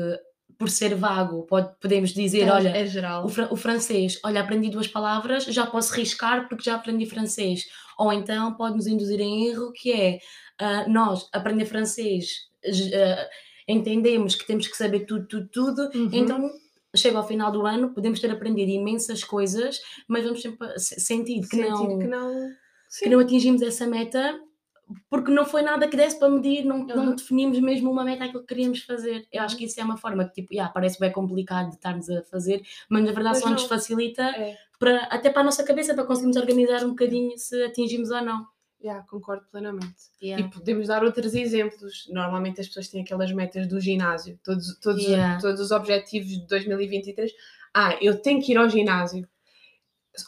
por 0.58 0.70
ser 0.70 0.94
vago, 0.94 1.44
pode, 1.48 1.74
podemos 1.80 2.12
dizer, 2.14 2.48
É- 2.48 2.52
olha, 2.52 2.70
é 2.70 2.86
geral. 2.86 3.26
o, 3.26 3.30
fra- 3.30 3.48
o 3.52 3.56
francês, 3.56 4.20
olha, 4.26 4.42
aprendi 4.42 4.70
duas 4.70 4.88
palavras, 4.88 5.46
já 5.46 5.66
posso 5.66 5.94
riscar 5.94 6.48
porque 6.50 6.64
já 6.66 6.76
aprendi 6.76 7.06
francês. 7.06 7.64
Ou 7.98 8.12
então 8.14 8.54
pode 8.56 8.76
nos 8.76 8.88
induzir 8.88 9.20
em 9.22 9.48
erro, 9.48 9.72
que 9.72 9.92
é 9.92 10.20
ah, 10.60 10.86
nós 10.88 11.28
aprender 11.34 11.66
francês, 11.66 12.47
ah, 12.94 13.30
entendemos 13.68 14.36
que 14.36 14.46
temos 14.48 14.68
que 14.68 14.78
saber 14.78 15.06
tudo, 15.06 15.28
tudo, 15.28 15.50
tudo, 15.52 15.90
Uhum. 15.98 16.10
então 16.14 16.50
chega 16.96 17.18
ao 17.18 17.28
final 17.28 17.52
do 17.52 17.66
ano, 17.66 17.94
podemos 17.94 18.20
ter 18.20 18.32
aprendido 18.32 18.72
imensas 18.72 19.24
coisas, 19.24 19.80
mas 20.08 20.24
vamos 20.24 20.42
sempre 20.42 20.68
sentir 20.80 21.42
que 21.48 21.58
Sentido 21.58 21.70
não, 21.70 22.00
que 22.00 22.08
não. 22.08 22.50
que 23.00 23.10
não 23.10 23.20
atingimos 23.20 23.62
essa 23.62 23.86
meta 23.86 24.40
porque 25.10 25.30
não 25.32 25.46
foi 25.46 25.62
nada 25.62 25.86
que 25.90 25.98
desse 25.98 26.18
para 26.18 26.30
medir, 26.30 26.64
não, 26.64 26.86
não 26.86 27.08
Uhum. 27.08 27.16
definimos 27.16 27.60
mesmo 27.60 27.92
uma 27.92 28.06
meta 28.06 28.30
que 28.30 28.40
queríamos 28.44 28.84
fazer. 28.84 29.28
Eu 29.34 29.44
acho 29.44 29.58
que 29.58 29.66
isso 29.66 29.80
é 29.82 29.84
uma 29.84 29.98
forma 29.98 30.24
que, 30.26 30.36
tipo, 30.42 30.54
yeah, 30.54 30.72
parece 30.74 30.98
bem 30.98 31.12
complicado 31.12 31.68
de 31.70 31.76
estarmos 31.76 32.10
a 32.10 32.24
fazer, 32.24 32.62
mas 32.90 33.04
na 33.04 33.12
verdade 33.12 33.36
Mas 33.36 33.44
só 33.44 33.50
nos 33.50 33.64
não. 33.64 33.70
facilita 33.70 34.24
É, 34.24 34.58
para, 34.80 35.04
até 35.08 35.30
para 35.30 35.42
a 35.42 35.46
nossa 35.46 35.64
cabeça, 35.66 35.94
para 35.94 36.06
conseguirmos 36.06 36.38
organizar 36.38 36.86
um 36.86 36.90
bocadinho 36.92 37.38
se 37.38 37.62
atingimos 37.66 38.12
ou 38.12 38.22
não. 38.22 38.46
Yeah, 38.88 39.06
concordo 39.08 39.46
plenamente. 39.52 39.96
Yeah. 40.22 40.46
E 40.46 40.50
podemos 40.50 40.88
dar 40.88 41.04
outros 41.04 41.34
exemplos. 41.36 42.08
Normalmente 42.10 42.62
as 42.62 42.68
pessoas 42.68 42.88
têm 42.88 43.02
aquelas 43.02 43.32
metas 43.32 43.68
do 43.68 43.80
ginásio, 43.80 44.40
todos, 44.44 44.80
todos, 44.80 45.04
Yeah. 45.04 45.40
todos 45.42 45.60
os 45.60 45.72
objetivos 45.72 46.30
de 46.30 46.48
2023. 46.48 47.32
Ah, 47.74 47.98
eu 48.02 48.22
tenho 48.22 48.42
que 48.42 48.52
ir 48.52 48.58
ao 48.58 48.70
ginásio. 48.70 49.28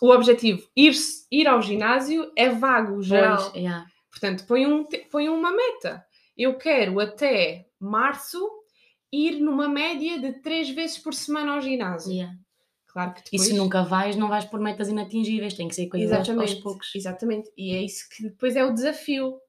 O 0.02 0.12
objetivo, 0.12 0.68
ir, 0.76 0.94
ir 1.32 1.48
ao 1.48 1.62
ginásio, 1.62 2.32
é 2.36 2.50
vago, 2.50 3.02
geral. 3.02 3.52
Pois. 3.52 3.64
Portanto, 4.12 4.46
põe, 4.46 4.66
um, 4.68 4.86
põe 5.10 5.30
uma 5.30 5.52
meta. 5.52 6.06
Eu 6.38 6.58
quero 6.58 7.00
até 7.00 7.66
março 7.80 8.38
ir 9.12 9.40
numa 9.40 9.68
média 9.68 10.20
de 10.20 10.34
três 10.42 10.70
vezes 10.70 10.98
por 10.98 11.14
semana 11.14 11.54
ao 11.56 11.62
ginásio. 11.62 12.14
Claro 12.92 13.14
que 13.14 13.22
E 13.22 13.24
depois... 13.32 13.48
se 13.50 13.54
nunca 13.54 13.84
vais, 13.84 14.16
não 14.16 14.28
vais 14.28 14.46
por 14.46 14.60
metas 14.60 14.88
inatingíveis, 14.90 15.54
tem 15.54 15.68
que 15.68 15.76
ser 15.76 15.88
coisas 15.88 16.12
aos- 16.12 16.20
aos 16.20 16.30
Exatamente, 16.30 16.62
poucos. 16.64 16.96
exatamente. 16.96 17.52
E 17.58 17.76
é 17.76 17.82
isso 17.84 18.08
que 18.10 18.24
depois 18.24 18.56
é 18.56 18.66
o 18.66 18.74
desafio. 18.74 19.40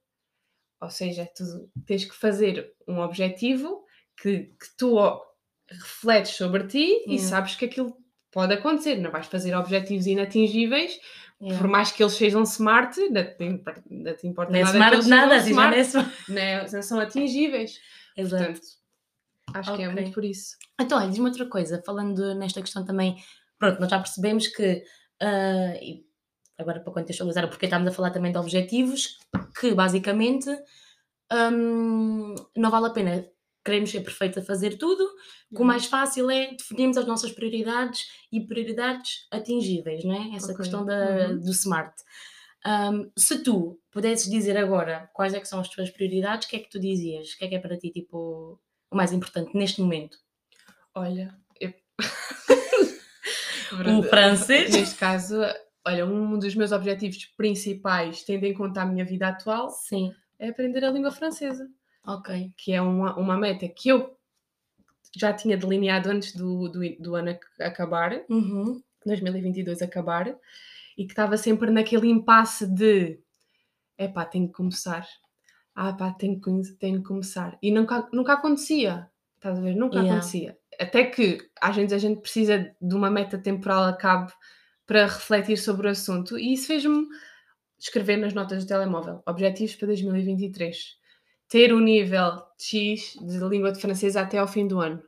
Ou 0.81 0.89
seja, 0.89 1.27
tu 1.35 1.43
tens 1.85 2.05
que 2.05 2.15
fazer 2.15 2.71
um 2.87 2.99
objetivo 2.99 3.83
que, 4.21 4.43
que 4.59 4.77
tu 4.77 4.95
refletes 5.69 6.31
sobre 6.31 6.67
ti 6.67 7.03
e 7.07 7.17
sabes 7.19 7.55
que 7.55 7.65
aquilo 7.65 7.95
pode 8.31 8.53
acontecer. 8.53 8.95
Não 8.97 9.11
vais 9.11 9.27
fazer 9.27 9.55
objetivos 9.55 10.05
inatingíveis, 10.07 10.99
por 11.57 11.67
mais 11.67 11.91
que 11.91 12.01
eles 12.03 12.13
sejam 12.13 12.43
smart, 12.43 12.99
não 13.09 13.23
te, 13.23 13.63
não 13.89 14.15
te 14.15 14.27
importa 14.27 14.51
Não 14.51 14.59
é 14.59 14.63
nada 14.63 14.77
smart 14.97 15.07
nada, 15.09 15.35
assim, 15.35 15.53
não 15.53 15.63
é 15.63 15.79
smart, 15.79 15.79
smart. 15.81 16.31
né? 16.31 16.67
não 16.71 16.81
são 16.83 16.99
atingíveis. 16.99 17.79
Exato. 18.15 18.43
Portanto, 18.45 18.67
acho 19.53 19.75
que 19.75 19.81
é 19.81 19.89
muito 19.89 20.11
por 20.13 20.23
isso. 20.23 20.55
Então, 20.79 20.97
olha, 20.97 21.09
diz-me 21.09 21.25
outra 21.27 21.45
coisa, 21.45 21.81
falando 21.85 22.33
nesta 22.35 22.61
questão 22.61 22.83
também, 22.85 23.17
pronto, 23.59 23.79
nós 23.79 23.89
já 23.89 23.99
percebemos 23.99 24.47
que, 24.47 24.83
e 25.81 26.03
agora 26.57 26.79
para 26.79 26.93
contextualizar, 26.93 27.47
porque 27.49 27.65
estamos 27.65 27.87
a 27.87 27.91
falar 27.91 28.11
também 28.11 28.31
de 28.31 28.37
objetivos, 28.37 29.17
que 29.59 29.73
basicamente 29.73 30.49
hum, 31.51 32.35
não 32.55 32.69
vale 32.71 32.87
a 32.87 32.91
pena 32.91 33.25
queremos 33.63 33.91
ser 33.91 34.01
perfeitos 34.01 34.39
a 34.39 34.45
fazer 34.45 34.75
tudo, 34.77 35.07
que 35.49 35.57
o 35.57 35.59
Uhum. 35.59 35.67
mais 35.67 35.85
fácil 35.85 36.31
é 36.31 36.51
definirmos 36.55 36.97
as 36.97 37.05
nossas 37.05 37.31
prioridades 37.31 38.07
e 38.31 38.41
prioridades 38.41 39.27
atingíveis, 39.29 40.03
não 40.03 40.15
é? 40.15 40.35
Essa 40.35 40.47
Ok. 40.51 40.57
questão 40.57 40.83
da, 40.83 41.27
Uhum. 41.27 41.39
do 41.39 41.51
SMART. 41.53 41.93
Hum, 42.65 43.11
se 43.15 43.43
tu 43.43 43.79
pudesses 43.91 44.29
dizer 44.31 44.57
agora 44.57 45.09
quais 45.13 45.35
é 45.35 45.39
que 45.39 45.47
são 45.47 45.59
as 45.59 45.69
tuas 45.69 45.91
prioridades, 45.91 46.47
o 46.47 46.49
que 46.49 46.55
é 46.55 46.59
que 46.59 46.69
tu 46.71 46.79
dizias? 46.79 47.33
O 47.33 47.37
que 47.37 47.45
é 47.45 47.47
que 47.49 47.55
é 47.55 47.59
para 47.59 47.77
ti, 47.77 47.91
tipo, 47.91 48.59
o 48.91 48.95
mais 48.95 49.11
importante 49.13 49.55
neste 49.57 49.81
momento? 49.81 50.17
Olha, 50.93 51.33
eu... 51.59 51.73
O 53.97 54.03
francês? 54.09 54.73
Neste 54.73 54.95
caso, 54.95 55.37
olha, 55.85 56.05
um 56.05 56.37
dos 56.37 56.53
meus 56.55 56.71
objetivos 56.71 57.25
principais, 57.37 58.23
tendo 58.23 58.45
em 58.45 58.53
conta 58.53 58.81
a 58.81 58.85
minha 58.85 59.05
vida 59.05 59.29
atual, 59.29 59.69
Sim, 59.69 60.13
é 60.37 60.49
aprender 60.49 60.83
a 60.83 60.91
língua 60.91 61.11
francesa, 61.11 61.67
ok. 62.05 62.51
que 62.57 62.73
é 62.73 62.81
uma, 62.81 63.15
uma 63.17 63.37
meta 63.37 63.67
que 63.67 63.89
eu 63.89 64.17
já 65.15 65.33
tinha 65.33 65.57
delineado 65.57 66.09
antes 66.09 66.35
do, 66.35 66.69
do, 66.69 66.79
do 66.99 67.15
ano 67.15 67.31
ac- 67.31 67.61
acabar, 67.61 68.21
Uhum. 68.29 68.81
2022 69.05 69.81
acabar, 69.81 70.27
e 70.97 71.05
que 71.05 71.11
estava 71.13 71.37
sempre 71.37 71.71
naquele 71.71 72.07
impasse 72.09 72.67
de 72.67 73.19
epá, 73.97 74.25
tenho 74.25 74.47
que 74.47 74.53
começar. 74.53 75.07
Ah 75.75 75.93
pá, 75.93 76.11
tenho 76.11 76.39
que, 76.39 76.51
tenho 76.79 77.01
que 77.01 77.07
começar. 77.07 77.57
E 77.61 77.71
nunca, 77.71 78.07
nunca 78.13 78.33
acontecia. 78.33 79.09
Estás 79.35 79.57
a 79.57 79.61
ver? 79.61 79.75
Nunca 79.75 79.99
Yeah. 79.99 80.11
acontecia. 80.17 80.57
Até 80.79 81.05
que 81.05 81.37
às 81.61 81.75
vezes 81.75 81.93
a 81.93 81.97
gente 81.97 82.21
precisa 82.21 82.75
de 82.81 82.95
uma 82.95 83.09
meta 83.09 83.37
temporal 83.37 83.83
a 83.85 83.93
cabo 83.93 84.31
para 84.85 85.05
refletir 85.05 85.57
sobre 85.57 85.87
o 85.87 85.91
assunto. 85.91 86.37
E 86.37 86.53
isso 86.53 86.67
fez-me 86.67 87.07
escrever 87.79 88.17
nas 88.17 88.33
notas 88.33 88.63
do 88.63 88.67
telemóvel. 88.67 89.21
Objetivos 89.27 89.75
para 89.75 89.87
2023. 89.87 90.97
Ter 91.49 91.73
o 91.73 91.79
nível 91.79 92.41
X 92.59 93.13
de 93.21 93.39
língua 93.39 93.71
de 93.71 93.81
francês 93.81 94.15
até 94.15 94.37
ao 94.37 94.47
fim 94.47 94.67
do 94.67 94.79
ano. 94.79 95.01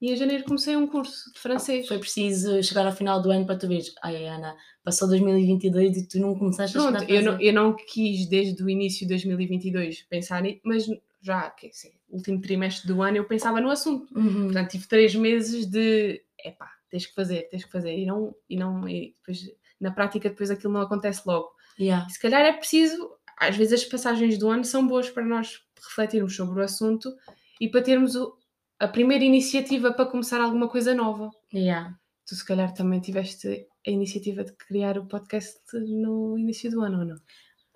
E 0.00 0.12
em 0.12 0.16
janeiro 0.16 0.44
comecei 0.44 0.76
um 0.76 0.86
curso 0.86 1.32
de 1.32 1.40
francês. 1.40 1.88
Foi 1.88 1.98
preciso 1.98 2.62
chegar 2.62 2.86
ao 2.86 2.92
final 2.92 3.20
do 3.20 3.30
ano 3.32 3.44
para 3.44 3.56
tu 3.58 3.66
veres. 3.66 3.92
Ai, 4.02 4.26
Ana, 4.26 4.54
passou 4.84 5.08
2022 5.08 5.96
e 5.96 6.06
tu 6.08 6.20
não 6.20 6.38
começaste 6.38 6.76
a 6.78 6.80
Pronto, 6.80 7.02
estudar 7.02 7.14
eu 7.14 7.22
não, 7.22 7.40
eu 7.40 7.52
não 7.52 7.74
quis 7.74 8.28
desde 8.28 8.62
o 8.62 8.70
início 8.70 9.00
de 9.00 9.08
2022 9.08 10.02
pensar 10.08 10.40
nisso, 10.42 10.60
mas 10.64 10.86
já, 11.20 11.50
que 11.50 11.66
assim, 11.66 11.90
último 12.08 12.40
trimestre 12.40 12.86
do 12.86 13.02
ano 13.02 13.16
eu 13.16 13.24
pensava 13.24 13.60
no 13.60 13.70
assunto. 13.70 14.06
Uhum. 14.16 14.44
Portanto, 14.44 14.70
tive 14.70 14.86
três 14.86 15.14
meses 15.16 15.66
de 15.66 16.22
epá, 16.44 16.70
tens 16.88 17.06
que 17.06 17.14
fazer, 17.14 17.48
tens 17.50 17.64
que 17.64 17.72
fazer. 17.72 17.98
E 17.98 18.06
não, 18.06 18.32
e 18.48 18.56
não 18.56 18.88
e 18.88 19.16
depois, 19.18 19.50
na 19.80 19.90
prática, 19.90 20.28
depois 20.28 20.48
aquilo 20.48 20.72
não 20.72 20.80
acontece 20.80 21.22
logo. 21.26 21.50
Yeah. 21.78 22.08
Se 22.08 22.20
calhar 22.20 22.42
é 22.42 22.52
preciso, 22.52 23.10
às 23.36 23.56
vezes 23.56 23.82
as 23.82 23.84
passagens 23.84 24.38
do 24.38 24.48
ano 24.48 24.64
são 24.64 24.86
boas 24.86 25.10
para 25.10 25.24
nós 25.24 25.60
refletirmos 25.88 26.36
sobre 26.36 26.60
o 26.60 26.64
assunto 26.64 27.12
e 27.60 27.68
para 27.68 27.82
termos 27.82 28.14
o- 28.14 28.37
a 28.80 28.88
primeira 28.88 29.24
iniciativa 29.24 29.92
para 29.92 30.06
começar 30.06 30.40
alguma 30.40 30.68
coisa 30.68 30.94
nova. 30.94 31.30
Yeah. 31.52 31.94
Tu, 32.26 32.34
se 32.34 32.44
calhar, 32.44 32.72
também 32.74 33.00
tiveste 33.00 33.66
a 33.86 33.90
iniciativa 33.90 34.44
de 34.44 34.52
criar 34.52 34.98
o 34.98 35.06
podcast 35.06 35.58
no 35.74 36.36
início 36.38 36.70
do 36.70 36.82
ano, 36.82 36.98
ou 37.00 37.04
não? 37.04 37.16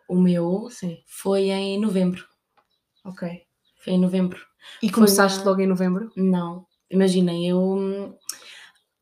O 0.09 0.21
meu 0.21 0.69
Sim, 0.71 0.99
foi 1.07 1.51
em 1.51 1.81
novembro. 1.81 2.25
ok. 3.05 3.43
Foi 3.83 3.95
em 3.95 3.99
novembro. 4.01 4.39
E 4.83 4.89
Foi 4.89 4.95
começaste 4.95 5.39
na- 5.41 5.45
logo 5.47 5.61
em 5.61 5.67
novembro? 5.67 6.11
Não, 6.17 6.67
imaginem, 6.91 7.49
eu. 7.49 8.17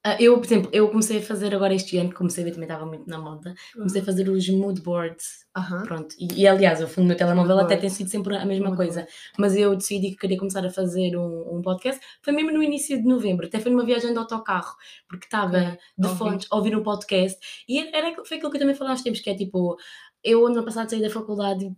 Ah, 0.05 0.17
Eu, 0.21 0.39
por 0.39 0.47
exemplo, 0.47 0.71
eu 0.73 0.89
comecei 0.91 1.19
a 1.19 1.23
fazer 1.23 1.55
agora 1.55 1.75
este 1.75 1.99
ano, 1.99 2.11
que 2.11 2.15
comecei 2.17 2.43
a 2.43 2.47
ver 2.47 2.53
também 2.53 2.67
estava 2.69 2.87
muito 2.87 3.09
na 3.09 3.19
moda, 3.19 3.55
comecei 3.75 4.01
a 4.03 4.05
fazer 4.05 4.29
os 4.29 4.49
mood 4.49 4.81
boards, 4.81 5.45
Aham. 5.57 5.83
pronto, 5.83 6.15
e, 6.19 6.43
e, 6.43 6.47
aliás, 6.49 6.81
o 6.83 6.89
fundo 6.89 7.05
do 7.07 7.09
meu 7.09 7.17
telemóvel 7.17 7.57
Mood 7.57 7.65
até 7.65 7.77
board. 7.77 7.81
tem 7.81 7.91
sido 7.91 8.09
sempre 8.11 8.37
a 8.37 8.45
mesma 8.47 8.71
Mood 8.71 8.77
coisa, 8.77 9.07
mas 9.39 9.57
eu 9.57 9.75
decidi 9.77 10.11
que 10.13 10.17
queria 10.17 10.39
começar 10.39 10.65
a 10.65 10.71
fazer 10.71 11.17
um, 11.17 11.57
um 11.59 11.63
podcast, 11.63 12.01
foi 12.23 12.33
mesmo 12.33 12.53
no 12.53 12.63
início 12.63 12.97
de 12.97 13.05
novembro, 13.09 13.47
até 13.47 13.59
foi 13.61 13.71
numa 13.71 13.85
viagem 13.85 14.13
de 14.13 14.19
autocarro, 14.19 14.75
porque 15.09 15.27
estava 15.27 15.59
Ok, 15.59 15.79
de 15.99 16.09
fones 16.09 16.47
a 16.51 16.57
ouvir 16.57 16.77
um 16.77 16.83
podcast, 16.83 17.39
e 17.69 17.79
era, 17.95 18.15
foi 18.25 18.37
aquilo 18.39 18.51
que 18.51 18.57
eu 18.57 18.61
também 18.61 18.75
falei 18.75 18.93
há 18.93 18.95
uns 18.95 19.03
tempos, 19.03 19.21
que 19.21 19.31
é 19.31 19.35
tipo, 19.37 19.77
eu 20.25 20.47
ano 20.47 20.65
passado 20.65 20.89
saí 20.91 21.01
da 21.03 21.11
faculdade 21.11 21.71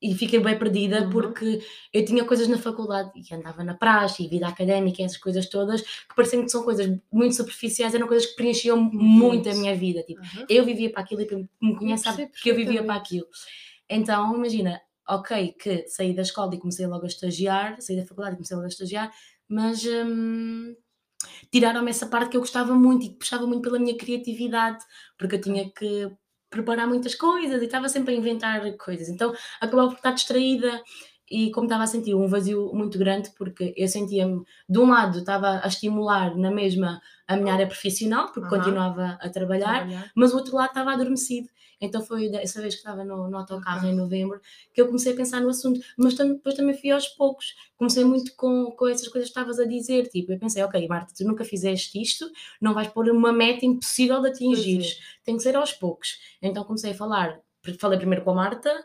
e 0.00 0.14
fiquei 0.14 0.38
bem 0.40 0.58
perdida 0.58 1.02
Uhum. 1.04 1.10
porque 1.10 1.60
eu 1.92 2.04
tinha 2.04 2.24
coisas 2.24 2.48
na 2.48 2.58
faculdade 2.58 3.10
e 3.14 3.34
andava 3.34 3.64
na 3.64 3.74
praxe 3.74 4.24
e 4.24 4.28
vida 4.28 4.46
académica 4.46 5.02
essas 5.02 5.16
coisas 5.18 5.48
todas 5.48 5.80
que 5.82 6.14
pareciam 6.14 6.42
que 6.44 6.50
são 6.50 6.62
coisas 6.64 6.98
muito 7.12 7.34
superficiais, 7.36 7.94
eram 7.94 8.06
coisas 8.06 8.26
que 8.28 8.36
preenchiam 8.36 8.76
muito 8.78 9.48
a 9.48 9.54
Muito. 9.54 9.54
minha 9.54 9.74
vida. 9.74 10.02
Tipo, 10.02 10.20
Aham. 10.20 10.46
eu 10.48 10.64
vivia 10.64 10.90
para 10.92 11.02
aquilo 11.02 11.22
e 11.22 11.26
quem 11.26 11.48
me 11.62 11.76
conhece 11.76 12.04
sabe 12.04 12.28
que 12.42 12.50
eu 12.50 12.54
vivia 12.56 12.82
para 12.84 12.94
aquilo. 12.96 13.26
Então, 13.88 14.34
imagina, 14.36 14.80
ok, 15.08 15.52
que 15.54 15.86
saí 15.88 16.14
da 16.14 16.22
escola 16.22 16.54
e 16.54 16.58
comecei 16.58 16.86
logo 16.86 17.04
a 17.04 17.08
estagiar, 17.08 17.80
saí 17.80 17.96
da 17.96 18.06
faculdade 18.06 18.34
e 18.34 18.36
comecei 18.38 18.56
logo 18.56 18.66
a 18.66 18.70
estagiar, 18.70 19.12
mas 19.48 19.84
hum, 19.86 20.74
tiraram-me 21.52 21.90
essa 21.90 22.06
parte 22.06 22.30
que 22.30 22.36
eu 22.36 22.40
gostava 22.40 22.74
muito 22.74 23.06
e 23.06 23.08
que 23.10 23.16
puxava 23.16 23.46
muito 23.46 23.62
pela 23.62 23.78
minha 23.78 23.96
criatividade, 23.96 24.84
porque 25.18 25.36
eu 25.36 25.40
tinha 25.40 25.70
que 25.70 26.10
preparar 26.50 26.86
muitas 26.86 27.14
coisas 27.14 27.60
e 27.62 27.64
estava 27.66 27.88
sempre 27.88 28.14
a 28.14 28.16
inventar 28.16 28.76
coisas. 28.76 29.08
Então, 29.08 29.34
acabava 29.60 29.88
por 29.88 29.96
estar 29.96 30.12
distraída 30.12 30.82
e 31.30 31.50
como 31.50 31.66
estava 31.66 31.82
a 31.84 31.86
sentir 31.86 32.14
um 32.14 32.28
vazio 32.28 32.70
muito 32.72 32.98
grande, 32.98 33.30
porque 33.36 33.74
eu 33.76 33.88
sentia-me, 33.88 34.44
de 34.68 34.78
um 34.78 34.88
lado, 34.88 35.18
estava 35.18 35.60
a 35.62 35.66
estimular 35.66 36.36
na 36.36 36.50
mesma 36.50 37.00
a 37.26 37.36
minha 37.36 37.52
área 37.52 37.66
profissional, 37.66 38.26
porque 38.32 38.40
Aham. 38.40 38.48
continuava 38.48 39.18
a 39.20 39.28
trabalhar, 39.28 39.84
Trabalhar. 39.86 40.12
mas 40.14 40.32
o 40.32 40.36
outro 40.36 40.54
lado 40.56 40.68
estava 40.68 40.92
adormecido. 40.92 41.48
Então 41.80 42.02
foi 42.02 42.28
dessa 42.30 42.60
vez 42.60 42.74
que 42.74 42.80
estava 42.80 43.04
no, 43.04 43.28
no 43.28 43.36
autocarro 43.36 43.86
em 43.86 43.94
novembro 43.94 44.40
que 44.72 44.80
eu 44.80 44.86
comecei 44.86 45.12
a 45.12 45.16
pensar 45.16 45.40
no 45.40 45.50
assunto, 45.50 45.80
mas 45.96 46.14
depois 46.14 46.54
também 46.54 46.74
fui 46.74 46.90
aos 46.90 47.06
poucos. 47.08 47.54
Comecei 47.76 48.04
muito 48.04 48.34
com, 48.34 48.70
com 48.72 48.88
essas 48.88 49.08
coisas 49.08 49.28
que 49.28 49.38
estavas 49.38 49.58
a 49.58 49.64
dizer, 49.64 50.08
tipo, 50.08 50.32
eu 50.32 50.38
pensei, 50.38 50.62
ok, 50.62 50.86
Marta, 50.88 51.12
tu 51.16 51.24
nunca 51.24 51.44
fizeste 51.44 52.00
isto, 52.00 52.30
não 52.60 52.72
vais 52.72 52.88
pôr 52.88 53.08
uma 53.10 53.32
meta 53.32 53.66
impossível 53.66 54.20
de 54.22 54.28
atingires, 54.28 54.98
tem 55.24 55.36
que 55.36 55.42
ser 55.42 55.56
aos 55.56 55.72
poucos. 55.72 56.18
Então 56.40 56.64
comecei 56.64 56.92
a 56.92 56.94
falar, 56.94 57.40
falei 57.78 57.98
primeiro 57.98 58.24
com 58.24 58.30
a 58.30 58.34
Marta, 58.34 58.84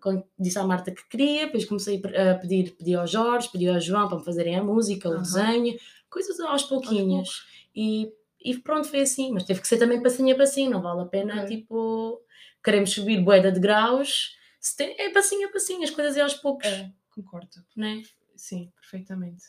quando 0.00 0.24
disse 0.38 0.58
à 0.58 0.64
Marta 0.64 0.90
que 0.90 1.08
queria, 1.08 1.46
depois 1.46 1.64
comecei 1.64 2.02
a 2.30 2.34
pedir, 2.34 2.72
pedir 2.72 2.96
ao 2.96 3.06
Jorge, 3.06 3.48
pedi 3.50 3.68
ao 3.68 3.80
João 3.80 4.08
para 4.08 4.18
me 4.18 4.24
fazerem 4.24 4.56
a 4.56 4.64
música, 4.64 5.08
o 5.08 5.12
Aham. 5.12 5.22
desenho, 5.22 5.76
coisas 6.10 6.38
aos 6.40 6.64
pouquinhos. 6.64 7.46
E, 7.74 8.12
e 8.44 8.58
pronto, 8.58 8.88
foi 8.88 9.00
assim. 9.00 9.32
Mas 9.32 9.44
teve 9.44 9.60
que 9.60 9.68
ser 9.68 9.78
também 9.78 10.02
passinho 10.02 10.34
a 10.34 10.38
passinho, 10.38 10.70
não 10.70 10.82
vale 10.82 11.02
a 11.02 11.06
pena, 11.06 11.46
tipo, 11.46 12.20
queremos 12.64 12.90
subir 12.92 13.20
boeda 13.22 13.50
de 13.52 13.60
graus, 13.60 14.30
tem- 14.76 14.94
é 14.98 15.10
passinho 15.10 15.48
a 15.48 15.52
passinho, 15.52 15.82
as 15.82 15.90
coisas 15.90 16.16
é 16.16 16.20
aos 16.20 16.34
poucos, 16.34 16.66
É, 16.66 16.90
concordo. 17.10 17.48
né? 17.76 18.02
Sim, 18.36 18.70
perfeitamente. 18.80 19.42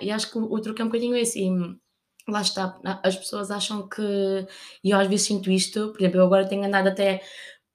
E 0.00 0.10
acho 0.10 0.30
que 0.30 0.38
o, 0.38 0.44
o 0.52 0.60
truque 0.60 0.82
é 0.82 0.84
um 0.84 0.88
bocadinho 0.88 1.14
esse. 1.16 1.40
E, 1.40 1.50
lá 2.28 2.40
está, 2.42 2.80
as 3.04 3.16
pessoas 3.16 3.50
acham 3.50 3.88
que. 3.88 4.02
E 4.82 4.90
eu 4.90 4.98
às 4.98 5.06
vezes 5.06 5.26
sinto 5.26 5.50
isto, 5.50 5.92
por 5.92 6.00
exemplo, 6.00 6.18
eu 6.20 6.24
agora 6.26 6.48
tenho 6.48 6.64
andado 6.64 6.88
até. 6.88 7.22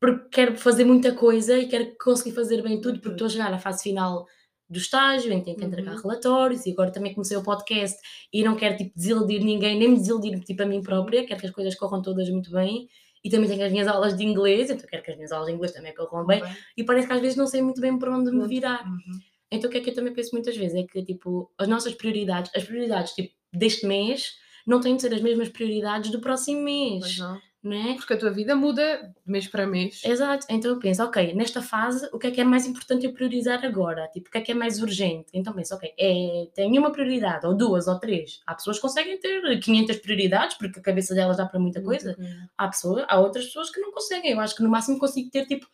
Porque 0.02 0.28
quero 0.30 0.58
fazer 0.58 0.84
muita 0.84 1.14
coisa 1.16 1.58
e 1.58 1.68
quero 1.68 1.96
conseguir 1.98 2.34
fazer 2.36 2.62
bem 2.62 2.82
tudo, 2.82 3.00
porque 3.00 3.14
estou 3.16 3.28
a 3.28 3.30
chegar 3.30 3.54
à 3.54 3.58
fase 3.58 3.84
final 3.84 4.26
do 4.70 4.78
estágio, 4.78 5.32
em 5.32 5.40
que 5.40 5.46
tenho 5.46 5.58
que 5.58 5.64
entregar 5.64 5.96
Uhum. 5.96 6.02
relatórios, 6.02 6.66
e 6.66 6.72
agora 6.72 6.92
também 6.92 7.14
comecei 7.14 7.38
o 7.38 7.44
podcast 7.44 7.98
e 8.34 8.44
não 8.44 8.56
quero 8.58 8.76
tipo, 8.76 8.92
desiludir 8.96 9.42
ninguém, 9.44 9.80
nem 9.80 9.88
me 9.90 9.96
desiludir 9.98 10.38
tipo, 10.44 10.62
a 10.62 10.66
mim 10.66 10.82
própria, 10.82 11.26
quero 11.26 11.40
que 11.40 11.46
as 11.48 11.54
coisas 11.54 11.76
corram 11.76 12.02
todas 12.02 12.28
muito 12.30 12.52
bem. 12.52 12.90
E 13.24 13.30
também 13.30 13.50
tenho 13.50 13.66
as 13.66 13.72
minhas 13.72 13.88
aulas 13.88 14.18
de 14.18 14.24
inglês, 14.24 14.70
então 14.70 14.86
quero 14.88 15.02
que 15.02 15.12
as 15.12 15.16
minhas 15.16 15.32
aulas 15.32 15.48
de 15.48 15.54
inglês 15.54 15.72
também 15.72 15.94
corram 15.94 16.26
bem. 16.26 16.44
E 16.76 16.84
parece 16.84 17.08
que 17.08 17.14
às 17.14 17.22
vezes 17.22 17.38
não 17.38 17.48
sei 17.48 17.62
muito 17.62 17.80
bem 17.80 17.98
por 17.98 18.10
onde 18.10 18.32
me 18.32 18.48
virar. 18.48 18.86
Uhum. 18.86 19.20
Então 19.50 19.70
o 19.70 19.72
que 19.72 19.78
é 19.78 19.82
que 19.82 19.90
eu 19.92 19.96
também 19.96 20.14
penso 20.14 20.32
muitas 20.34 20.58
vezes? 20.58 20.76
É 20.76 20.84
que, 20.84 21.04
tipo, 21.04 21.52
as 21.58 21.68
nossas 21.68 21.94
prioridades, 21.94 22.52
as 22.56 22.64
prioridades, 22.64 23.14
tipo, 23.14 23.34
deste 23.54 23.86
mês, 23.86 24.34
não 24.66 24.80
têm 24.80 24.96
de 24.96 25.02
ser 25.04 25.14
as 25.14 25.22
mesmas 25.22 25.50
prioridades 25.50 26.12
do 26.12 26.20
próximo 26.20 26.62
mês, 26.62 27.02
Pois 27.02 27.18
não. 27.18 27.42
É? 27.72 27.94
Porque 27.94 28.14
a 28.14 28.18
tua 28.18 28.30
vida 28.30 28.56
muda 28.56 29.14
de 29.26 29.32
mês 29.32 29.48
para 29.48 29.66
mês. 29.66 30.02
Exato, 30.04 30.46
então 30.50 30.72
eu 30.72 30.80
penso, 30.80 31.02
ok, 31.02 31.34
nesta 31.34 31.62
fase, 31.62 32.10
o 32.12 32.20
que 32.20 32.28
é 32.28 32.32
que 32.32 32.42
é 32.42 32.44
mais 32.44 32.66
importante 32.66 33.06
eu 33.06 33.14
priorizar 33.14 33.64
agora? 33.64 34.10
Tipo, 34.10 34.28
o 34.28 34.32
que 34.32 34.38
é 34.38 34.42
que 34.42 34.52
é 34.52 34.56
mais 34.56 34.82
urgente? 34.82 35.28
Então 35.34 35.54
penso, 35.54 35.74
ok, 35.76 35.94
é, 35.98 36.48
tenho 36.54 36.78
uma 36.82 36.92
prioridade, 36.92 37.48
ou 37.48 37.56
duas, 37.56 37.88
ou 37.88 37.98
três. 37.98 38.42
Há 38.46 38.56
pessoas 38.56 38.78
que 38.78 38.82
conseguem 38.82 39.18
ter 39.18 39.60
500 39.60 39.98
prioridades, 39.98 40.58
porque 40.58 40.80
a 40.80 40.84
cabeça 40.84 41.16
delas 41.16 41.38
dá 41.38 41.46
para 41.46 41.60
muita 41.60 41.82
coisa. 41.82 42.18
Há, 42.58 42.68
pessoas, 42.68 43.06
há 43.08 43.20
outras 43.20 43.46
pessoas 43.46 43.70
que 43.70 43.80
não 43.80 43.92
conseguem. 43.94 44.32
Eu 44.32 44.40
acho 44.42 44.56
que 44.56 44.64
no 44.64 44.70
máximo 44.70 45.00
consigo 45.00 45.30
ter, 45.32 45.46
tipo, 45.46 45.66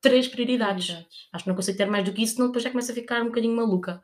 três 0.00 0.28
prioridades. 0.28 0.86
Prioridades. 0.86 1.28
Acho 1.32 1.44
que 1.44 1.50
não 1.50 1.56
consigo 1.56 1.76
ter 1.76 1.86
mais 1.86 2.04
do 2.04 2.12
que 2.12 2.22
isso, 2.22 2.36
senão 2.36 2.46
depois 2.46 2.64
já 2.64 2.70
começo 2.70 2.90
a 2.90 2.94
ficar 2.94 3.20
um 3.20 3.26
bocadinho 3.26 3.54
maluca. 3.54 4.02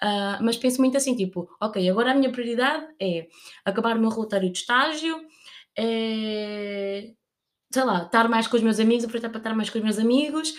Ah, 0.00 0.38
mas 0.42 0.56
penso 0.56 0.80
muito 0.80 0.96
assim, 0.96 1.14
tipo, 1.14 1.48
ok, 1.60 1.88
agora 1.88 2.10
a 2.10 2.14
minha 2.14 2.30
prioridade 2.30 2.86
é 3.00 3.28
acabar 3.64 3.96
o 3.96 4.00
meu 4.00 4.10
relatório 4.10 4.50
de 4.50 4.58
estágio, 4.58 5.20
é, 5.76 7.10
sei 7.72 7.84
lá, 7.84 8.04
estar 8.04 8.28
mais 8.28 8.46
com 8.46 8.56
os 8.56 8.62
meus 8.62 8.78
amigos, 8.80 9.04
aproveitar 9.04 9.28
para 9.30 9.38
estar 9.38 9.54
mais 9.54 9.70
com 9.70 9.78
os 9.78 9.84
meus 9.84 9.98
amigos 9.98 10.52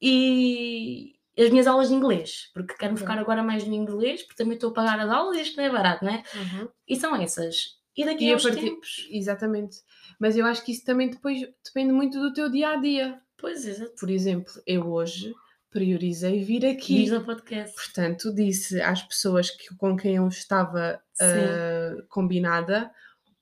e 0.00 1.14
as 1.38 1.50
minhas 1.50 1.66
aulas 1.66 1.88
de 1.88 1.94
inglês, 1.94 2.50
porque 2.52 2.74
quero-me 2.74 2.96
Ok. 2.98 3.06
focar 3.06 3.18
agora 3.18 3.42
mais 3.42 3.64
no 3.66 3.74
inglês, 3.74 4.22
porque 4.22 4.36
também 4.42 4.54
estou 4.54 4.70
a 4.70 4.74
pagar 4.74 5.00
as 5.00 5.10
aulas 5.10 5.38
e 5.38 5.42
isto 5.42 5.56
não 5.56 5.64
é 5.64 5.70
barato, 5.70 6.04
não 6.04 6.12
é? 6.12 6.22
Uhum. 6.34 6.68
E 6.86 6.96
são 6.96 7.16
essas. 7.16 7.80
E 7.96 8.04
daqui 8.04 8.24
E 8.26 8.32
a 8.32 8.36
uns 8.36 8.42
partir- 8.42 8.60
tempos. 8.60 9.06
Exatamente. 9.10 9.76
Mas 10.18 10.36
eu 10.36 10.46
acho 10.46 10.64
que 10.64 10.72
isso 10.72 10.84
também 10.84 11.10
depois 11.10 11.40
depende 11.64 11.92
muito 11.92 12.18
do 12.20 12.32
teu 12.32 12.50
dia 12.50 12.70
a 12.70 12.76
dia. 12.76 13.20
Pois, 13.36 13.66
exato. 13.66 13.92
Por 13.98 14.08
exemplo, 14.10 14.52
eu 14.66 14.86
hoje 14.90 15.32
priorizei 15.70 16.42
vir 16.44 16.64
aqui. 16.66 17.02
Diz 17.04 17.12
ao 17.12 17.22
podcast. 17.22 17.74
Portanto, 17.74 18.34
disse 18.34 18.80
às 18.80 19.02
pessoas 19.02 19.50
que, 19.50 19.74
com 19.76 19.96
quem 19.96 20.16
eu 20.16 20.28
estava 20.28 21.02
ah, 21.20 21.96
combinada: 22.08 22.90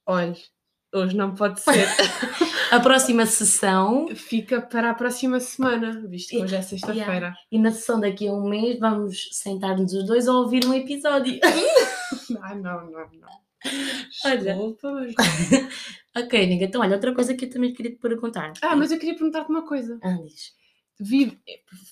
olha, 0.07 0.37
hoje 0.93 1.17
não 1.17 1.35
pode 1.35 1.61
ser, 1.61 1.73
A 2.71 2.79
próxima 2.79 3.27
sessão 3.27 4.07
fica 4.15 4.61
para 4.61 4.91
a 4.91 4.95
próxima 4.95 5.41
semana, 5.41 6.05
visto 6.09 6.31
que 6.31 6.39
hoje 6.39 6.55
é 6.55 6.63
sexta-feira. 6.63 7.35
E 7.51 7.59
na 7.59 7.73
sessão 7.73 7.99
daqui 7.99 8.29
a 8.29 8.33
um 8.33 8.49
mês 8.49 8.79
vamos 8.79 9.29
sentar-nos 9.33 9.93
os 9.93 10.07
dois 10.07 10.29
a 10.29 10.33
ouvir 10.35 10.65
um 10.67 10.75
episódio. 10.75 11.39
Ah, 12.43 12.55
não, 12.55 12.91
não, 12.91 13.09
não. 13.13 13.29
Olha. 14.25 14.57
Ok, 16.17 16.45
amiga. 16.45 16.65
Então, 16.65 16.81
olha, 16.81 16.95
outra 16.95 17.15
coisa 17.15 17.35
que 17.35 17.45
eu 17.45 17.51
também 17.51 17.73
queria 17.73 17.93
te 17.93 17.99
perguntar. 17.99 18.53
Ah, 18.63 18.75
mas 18.75 18.91
eu 18.91 18.99
queria 18.99 19.15
perguntar-te 19.15 19.49
uma 19.51 19.65
coisa. 19.67 19.99
Ah, 20.03 20.19
diz. 20.25 20.53
Vive, 20.99 21.39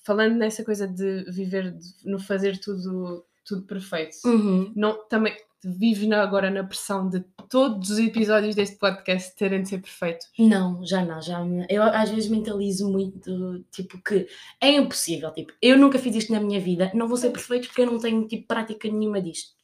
falando 0.05 0.35
nessa 0.35 0.65
coisa 0.65 0.89
de 0.89 1.25
viver, 1.31 1.71
de, 1.73 1.87
no 2.05 2.19
fazer 2.19 2.59
tudo, 2.59 3.25
tudo 3.45 3.63
perfeito, 3.63 4.17
Uhum. 4.27 4.73
não, 4.77 5.07
também 5.09 5.37
vives 5.65 6.07
na- 6.09 6.23
agora 6.23 6.51
na 6.51 6.63
pressão 6.65 7.09
de 7.09 7.21
todos 7.49 7.91
os 7.91 7.99
episódios 7.99 8.55
deste 8.55 8.77
podcast 8.77 9.35
terem 9.37 9.63
de 9.63 9.69
ser 9.69 9.81
perfeitos? 9.81 10.27
Não, 10.39 10.85
já 10.85 11.05
não, 11.05 11.21
já 11.21 11.43
me- 11.45 11.67
eu 11.69 11.83
às 11.83 12.11
vezes 12.11 12.29
mentalizo 12.31 12.91
muito, 12.91 13.65
tipo, 13.71 14.01
que 14.03 14.27
é 14.61 14.71
impossível, 14.73 15.33
tipo, 15.33 15.53
eu 15.61 15.79
nunca 15.79 15.99
fiz 15.99 16.15
isto 16.15 16.33
na 16.33 16.41
minha 16.41 16.61
vida, 16.61 16.91
não 16.95 17.09
vou 17.09 17.17
ser 17.17 17.31
perfeito 17.31 17.69
porque 17.69 17.83
eu 17.83 17.87
não 17.91 17.99
tenho, 17.99 18.27
tipo, 18.29 18.47
prática 18.47 18.89
nenhuma 18.89 19.21
disto. 19.21 19.57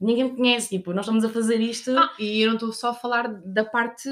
Ninguém 0.00 0.24
me 0.24 0.36
conhece, 0.36 0.68
tipo, 0.70 0.92
nós 0.92 1.04
estamos 1.04 1.24
a 1.24 1.28
fazer 1.28 1.60
isto 1.60 1.96
Ah, 1.96 2.10
e 2.18 2.40
eu 2.40 2.48
não 2.48 2.54
estou 2.54 2.72
só 2.72 2.90
a 2.90 2.94
falar 2.94 3.28
da 3.28 3.64
parte 3.64 4.08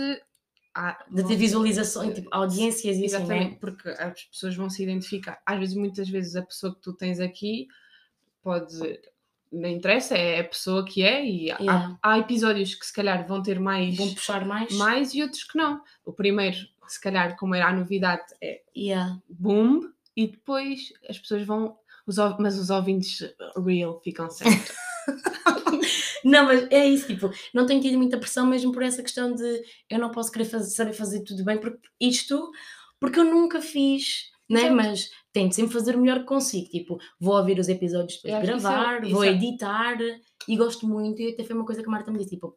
ah, 0.74 1.04
de 1.10 1.22
ter 1.26 1.36
visualizações, 1.36 2.14
tipo, 2.14 2.28
audiências 2.32 2.96
e 2.96 3.04
assim, 3.04 3.14
é? 3.14 3.18
Exatamente, 3.18 3.56
porque 3.56 3.88
as 3.90 4.24
pessoas 4.24 4.56
vão 4.56 4.70
se 4.70 4.82
identificar. 4.82 5.38
Às 5.44 5.58
vezes, 5.58 5.74
muitas 5.74 6.08
vezes, 6.08 6.34
a 6.34 6.40
pessoa 6.42 6.74
que 6.74 6.80
tu 6.80 6.94
tens 6.94 7.20
aqui 7.20 7.66
pode. 8.42 8.78
Não 9.52 9.68
interessa, 9.68 10.16
é 10.16 10.40
a 10.40 10.44
pessoa 10.44 10.84
que 10.84 11.02
é, 11.02 11.24
e 11.24 11.50
há- 11.50 11.58
Yeah. 11.60 11.98
há, 12.02 12.18
episódios 12.18 12.74
que 12.74 12.86
se 12.86 12.92
calhar 12.92 13.26
vão 13.26 13.42
ter 13.42 13.60
mais, 13.60 13.96
Vão 13.96 14.14
puxar 14.14 14.44
mais. 14.46 14.72
mais 14.76 15.14
e 15.14 15.22
outros 15.22 15.44
que 15.44 15.58
não. 15.58 15.80
O 16.04 16.12
primeiro, 16.12 16.56
se 16.88 16.98
calhar, 17.00 17.36
como 17.36 17.54
era 17.54 17.68
a 17.68 17.72
novidade, 17.72 18.22
é 18.42 18.62
Yeah. 18.76 19.18
boom, 19.28 19.90
e 20.16 20.26
depois 20.28 20.92
as 21.08 21.18
pessoas 21.18 21.44
vão. 21.46 21.76
Os, 22.06 22.16
mas 22.40 22.58
os 22.58 22.70
ouvintes 22.70 23.18
real 23.64 24.00
ficam 24.02 24.28
sempre. 24.30 24.72
Não, 26.24 26.44
mas 26.46 26.68
é 26.70 26.86
isso, 26.86 27.06
tipo, 27.08 27.30
não 27.52 27.66
tenho 27.66 27.80
tido 27.80 27.98
muita 27.98 28.16
pressão 28.18 28.46
mesmo 28.46 28.70
por 28.72 28.82
essa 28.82 29.02
questão 29.02 29.34
de 29.34 29.62
eu 29.90 29.98
não 29.98 30.10
posso 30.10 30.30
querer 30.30 30.44
fazer, 30.44 30.70
saber 30.70 30.92
fazer 30.92 31.24
tudo 31.24 31.44
bem, 31.44 31.58
porque 31.58 31.80
isto, 32.00 32.50
porque 33.00 33.18
eu 33.18 33.24
nunca 33.24 33.60
fiz, 33.60 34.30
né? 34.48 34.60
Exato. 34.66 34.76
Mas 34.76 35.10
tento 35.32 35.54
sempre 35.54 35.72
fazer 35.72 35.96
o 35.96 36.00
melhor 36.00 36.20
que 36.20 36.26
consigo, 36.26 36.68
tipo, 36.68 36.98
vou 37.20 37.36
ouvir 37.36 37.58
os 37.58 37.68
episódios 37.68 38.20
depois 38.22 38.42
de 38.46 38.50
que 38.52 38.56
isso 38.58 38.66
é- 38.66 38.70
gravar, 38.70 39.02
isso 39.04 39.14
vou 39.14 39.24
editar 39.24 39.96
e 40.48 40.56
gosto 40.56 40.86
muito, 40.86 41.20
e 41.22 41.32
até 41.32 41.42
foi 41.44 41.56
uma 41.56 41.64
coisa 41.66 41.82
que 41.82 41.88
a 41.88 41.90
Marta 41.90 42.10
me 42.10 42.18
disse, 42.18 42.30
tipo, 42.30 42.56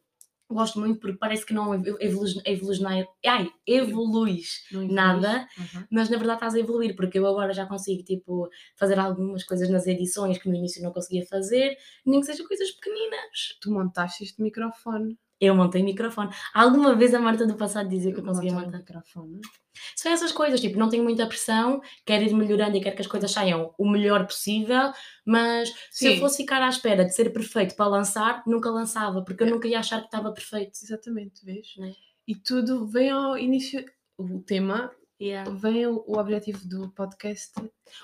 gosto 0.50 0.80
muito 0.80 1.00
porque 1.00 1.18
parece 1.18 1.44
que 1.46 1.54
não 1.56 1.74
evo- 1.74 1.98
evolui, 2.00 2.34
evolui, 2.46 3.06
ai, 3.26 3.50
evoluis 3.66 4.64
Não 4.72 4.88
nada. 4.88 5.48
Uhum. 5.58 5.84
mas 5.92 6.10
na 6.10 6.18
verdade 6.18 6.38
estás 6.38 6.56
a 6.56 6.60
evoluir, 6.60 6.96
porque 6.96 7.18
eu 7.18 7.26
agora 7.26 7.52
já 7.54 7.66
consigo, 7.66 8.04
tipo, 8.04 8.48
fazer 8.78 9.00
algumas 9.00 9.44
coisas 9.44 9.70
nas 9.70 9.88
edições 9.88 10.38
que 10.38 10.48
no 10.50 10.56
início 10.56 10.84
não 10.84 10.92
conseguia 10.94 11.26
fazer, 11.26 11.76
nem 12.06 12.20
que 12.20 12.26
sejam 12.28 12.46
coisas 12.48 12.70
pequeninas. 12.72 13.58
Tu 13.62 13.72
montaste 13.72 14.24
este 14.24 14.42
microfone. 14.42 15.18
Eu 15.40 15.54
montei 15.56 15.84
microfone. 15.84 16.30
Alguma 16.54 16.96
vez 16.96 17.14
a 17.14 17.20
Marta 17.20 17.46
do 17.46 17.56
passado 17.56 17.90
dizia 17.90 18.14
que 18.14 18.20
eu 18.20 18.24
conseguia 18.24 18.54
montar. 18.54 18.78
microfone. 18.78 19.42
São 19.96 20.12
essas 20.12 20.32
coisas, 20.32 20.62
tipo, 20.62 20.80
não 20.80 20.90
tenho 20.90 21.04
muita 21.04 21.28
pressão, 21.28 21.82
quero 22.06 22.24
ir 22.24 22.34
melhorando 22.34 22.78
e 22.78 22.82
quero 22.82 22.96
que 22.96 23.02
as 23.02 23.08
coisas 23.08 23.30
saiam 23.32 23.74
o 23.78 23.90
melhor 23.90 24.26
possível, 24.26 24.94
mas 25.26 25.74
se 25.92 26.08
eu 26.08 26.14
Sim. 26.14 26.20
fosse 26.20 26.38
ficar 26.38 26.62
à 26.62 26.70
espera 26.70 27.04
de 27.04 27.14
ser 27.14 27.32
perfeito 27.34 27.76
para 27.76 27.88
lançar, 27.88 28.42
nunca 28.48 28.70
lançava, 28.70 29.24
porque 29.24 29.44
eu 29.44 29.48
nunca 29.48 29.68
ia 29.68 29.80
achar 29.80 30.00
que 30.00 30.06
estava 30.06 30.32
perfeito. 30.32 30.72
Exatamente, 30.82 31.44
vês? 31.44 31.74
Né? 31.78 31.94
E 32.28 32.36
tudo 32.36 32.88
vem 32.88 33.10
ao 33.10 33.38
início. 33.38 33.84
O 34.18 34.40
tema 34.40 34.92
Yeah. 35.22 35.50
vem 35.50 35.88
o, 35.88 36.04
o 36.08 36.18
objetivo 36.18 36.68
do 36.68 36.90
podcast. 36.92 37.54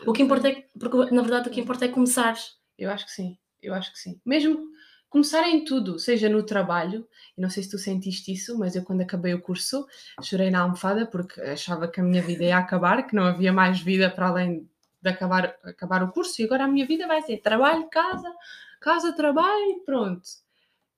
O 0.06 0.14
que 0.14 0.24
importa 0.24 0.50
é, 0.50 0.66
porque 0.80 1.14
na 1.14 1.22
verdade 1.22 1.50
o 1.50 1.52
que 1.52 1.60
importa 1.60 1.86
é 1.86 1.90
começar. 1.90 2.38
Eu 2.78 2.90
acho 2.90 3.06
que 3.06 3.12
sim, 3.12 3.38
eu 3.62 3.74
acho 3.74 3.92
que 3.92 4.00
sim. 4.00 4.20
Mesmo 4.26 4.66
começar 5.12 5.48
em 5.48 5.64
tudo, 5.66 6.00
seja 6.00 6.28
no 6.30 6.42
trabalho, 6.42 7.08
e 7.38 7.42
não 7.42 7.50
sei 7.50 7.62
se 7.64 7.70
tu 7.70 7.78
sentiste 7.78 8.32
isso, 8.34 8.58
mas 8.58 8.76
eu 8.76 8.84
quando 8.84 9.02
acabei 9.02 9.34
o 9.36 9.42
curso 9.42 9.86
chorei 10.24 10.50
na 10.50 10.62
almofada 10.62 11.06
porque 11.06 11.40
achava 11.42 11.88
que 11.88 12.00
a 12.00 12.04
minha 12.04 12.22
vida 12.24 12.44
ia 12.46 12.58
acabar, 12.58 13.06
que 13.06 13.16
não 13.16 13.26
havia 13.26 13.52
mais 13.54 13.80
vida 13.82 14.10
para 14.10 14.30
além 14.30 14.68
de 15.04 15.10
acabar, 15.10 15.56
acabar 15.64 16.02
o 16.02 16.12
curso, 16.12 16.42
e 16.42 16.46
agora 16.46 16.64
a 16.64 16.68
minha 16.68 16.88
vida 16.88 17.06
vai 17.08 17.22
ser 17.22 17.38
trabalho, 17.42 17.90
casa, 17.90 18.32
casa, 18.80 19.14
trabalho, 19.14 19.82
pronto. 19.86 20.28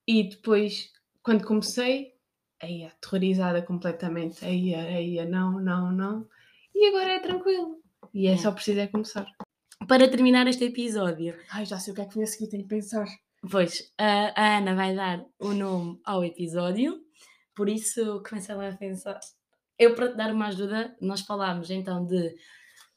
E 0.07 0.29
depois, 0.29 0.91
quando 1.23 1.45
comecei, 1.45 2.13
aí 2.61 2.85
aterrorizada 2.85 3.61
completamente, 3.61 4.45
aí, 4.45 4.75
aí, 4.75 5.25
não, 5.25 5.59
não, 5.59 5.91
não. 5.91 6.27
E 6.75 6.87
agora 6.89 7.13
é 7.13 7.19
tranquilo. 7.19 7.81
E 8.13 8.27
é 8.27 8.33
É. 8.33 8.37
só 8.37 8.51
preciso 8.51 8.79
é 8.79 8.87
começar. 8.87 9.25
Para 9.87 10.07
terminar 10.07 10.45
este 10.47 10.65
episódio, 10.65 11.35
Ai, 11.49 11.65
já 11.65 11.79
sei 11.79 11.93
o 11.93 11.95
que 11.95 12.01
é 12.01 12.05
que 12.05 12.15
vem 12.15 12.23
a 12.23 12.27
seguir, 12.27 12.47
tenho 12.49 12.63
que 12.63 12.69
pensar. 12.69 13.07
Pois 13.49 13.93
a 13.97 14.33
a 14.41 14.57
Ana 14.57 14.75
vai 14.75 14.95
dar 14.95 15.25
o 15.39 15.53
nome 15.53 15.99
ao 16.05 16.23
episódio, 16.23 17.01
por 17.55 17.69
isso 17.69 18.21
começa 18.27 18.55
lá 18.55 18.69
a 18.69 18.77
pensar. 18.77 19.19
eu 19.77 19.95
para 19.95 20.09
te 20.11 20.17
dar 20.17 20.31
uma 20.33 20.47
ajuda, 20.47 20.95
nós 21.01 21.21
falámos 21.21 21.69
então 21.69 22.05
de 22.05 22.35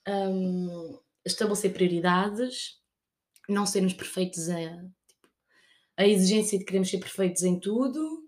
hum, 0.08 0.98
estabelecer 1.24 1.72
prioridades, 1.72 2.80
não 3.48 3.66
sermos 3.66 3.92
perfeitos 3.92 4.48
a, 4.48 4.56
tipo, 5.08 5.26
a 5.96 6.06
exigência 6.06 6.58
de 6.58 6.64
queremos 6.64 6.90
ser 6.90 6.98
perfeitos 6.98 7.42
em 7.42 7.58
tudo. 7.58 8.24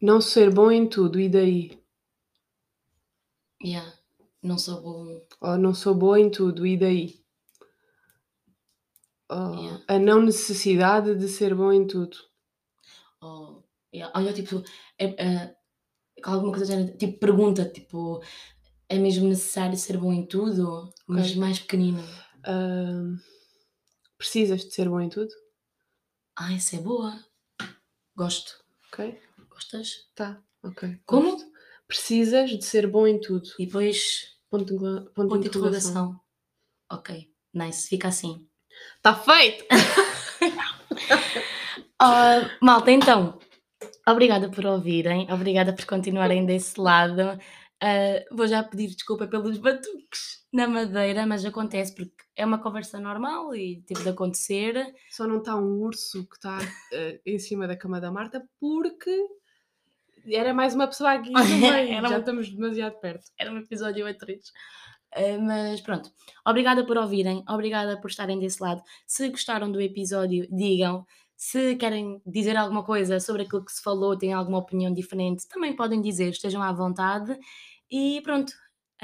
Não 0.00 0.20
ser 0.20 0.52
bom 0.52 0.70
em 0.70 0.88
tudo, 0.88 1.20
e 1.20 1.28
daí? 1.28 1.78
Yeah, 3.64 3.92
não 4.42 4.58
sou 4.58 4.82
bom. 4.82 5.26
Ou 5.40 5.56
não 5.56 5.72
sou 5.72 5.94
boa 5.94 6.18
em 6.18 6.28
tudo, 6.28 6.66
e 6.66 6.76
daí? 6.76 7.21
Yeah. 9.34 9.84
a 9.88 9.98
não 9.98 10.22
necessidade 10.22 11.14
de 11.16 11.28
ser 11.28 11.54
bom 11.54 11.72
em 11.72 11.86
tudo. 11.86 12.16
Ou, 13.20 13.64
yeah, 13.94 14.12
olha, 14.18 14.32
tipo, 14.32 14.62
é, 14.98 15.06
é, 15.24 15.56
alguma 16.24 16.52
coisa 16.52 16.66
género, 16.66 16.96
tipo, 16.96 17.18
pergunta, 17.18 17.64
tipo, 17.68 18.22
é 18.88 18.98
mesmo 18.98 19.28
necessário 19.28 19.76
ser 19.76 19.96
bom 19.96 20.12
em 20.12 20.26
tudo? 20.26 20.92
Mas 21.06 21.28
Ok. 21.30 21.36
mais 21.40 21.58
pequenino. 21.60 22.02
Ahm, 22.44 23.16
precisas 24.18 24.64
de 24.64 24.72
ser 24.72 24.88
bom 24.88 25.00
em 25.00 25.08
tudo? 25.08 25.30
Ah, 26.36 26.52
essa 26.52 26.76
é 26.76 26.80
boa. 26.80 27.18
Gosto. 28.16 28.62
Ok? 28.92 29.20
Gostas? 29.48 30.08
Tá, 30.14 30.42
ok. 30.62 31.00
Como? 31.06 31.30
gosto. 31.32 31.52
Precisas 31.86 32.50
de 32.50 32.64
ser 32.64 32.86
bom 32.90 33.06
em 33.06 33.20
tudo. 33.20 33.48
E 33.58 33.66
depois, 33.66 34.32
Ponto 34.50 34.66
ponto 34.76 35.12
ponto 35.14 35.40
de 35.40 35.48
interrogação. 35.48 35.90
interrogação. 35.90 36.20
Ok, 36.90 37.30
nice, 37.54 37.88
fica 37.88 38.08
assim. 38.08 38.48
Tá 39.02 39.14
feito! 39.14 39.64
Ah, 42.04 42.50
malta, 42.60 42.90
então, 42.90 43.38
obrigada 44.08 44.50
por 44.50 44.66
ouvirem, 44.66 45.32
obrigada 45.32 45.72
por 45.72 45.84
continuarem 45.84 46.44
desse 46.44 46.80
lado. 46.80 47.38
Ah, 47.80 48.24
vou 48.30 48.46
já 48.46 48.62
pedir 48.62 48.88
desculpa 48.88 49.26
pelos 49.28 49.58
batuques 49.58 50.44
na 50.52 50.68
madeira, 50.68 51.26
mas 51.26 51.44
acontece 51.44 51.94
porque 51.94 52.14
é 52.36 52.44
uma 52.44 52.62
conversa 52.62 53.00
normal 53.00 53.54
e 53.54 53.82
teve 53.86 54.02
de 54.02 54.08
acontecer. 54.08 54.94
Só 55.10 55.26
não 55.26 55.38
está 55.38 55.56
um 55.56 55.80
urso 55.80 56.26
que 56.28 56.36
está 56.36 56.58
eh, 56.92 57.20
em 57.26 57.38
cima 57.38 57.66
da 57.66 57.76
cama 57.76 58.00
da 58.00 58.10
Marta 58.12 58.42
porque 58.60 59.10
era 60.26 60.52
mais 60.54 60.74
uma 60.74 60.86
pessoa 60.86 61.12
aqui 61.12 61.32
também. 61.32 62.00
Já 62.00 62.18
estamos 62.18 62.50
demasiado 62.50 62.98
perto. 63.00 63.24
Era 63.38 63.52
um 63.52 63.58
episódio 63.58 64.06
a 64.06 64.14
três. 64.14 64.52
Ah, 65.14 65.38
mas 65.40 65.80
pronto, 65.80 66.10
obrigada 66.46 66.86
por 66.86 66.96
ouvirem, 66.96 67.44
obrigada 67.48 68.00
por 68.00 68.10
estarem 68.10 68.38
desse 68.38 68.62
lado. 68.62 68.82
Se 69.06 69.28
gostaram 69.28 69.70
do 69.70 69.80
episódio, 69.80 70.46
digam. 70.50 71.06
Se 71.36 71.74
querem 71.74 72.22
dizer 72.24 72.56
alguma 72.56 72.84
coisa 72.84 73.18
sobre 73.18 73.42
aquilo 73.42 73.64
que 73.64 73.72
se 73.72 73.82
falou, 73.82 74.16
têm 74.16 74.32
alguma 74.32 74.58
opinião 74.58 74.92
diferente, 74.92 75.48
também 75.48 75.74
podem 75.74 76.00
dizer, 76.00 76.30
estejam 76.30 76.62
à 76.62 76.72
vontade. 76.72 77.36
E 77.90 78.20
pronto, 78.22 78.52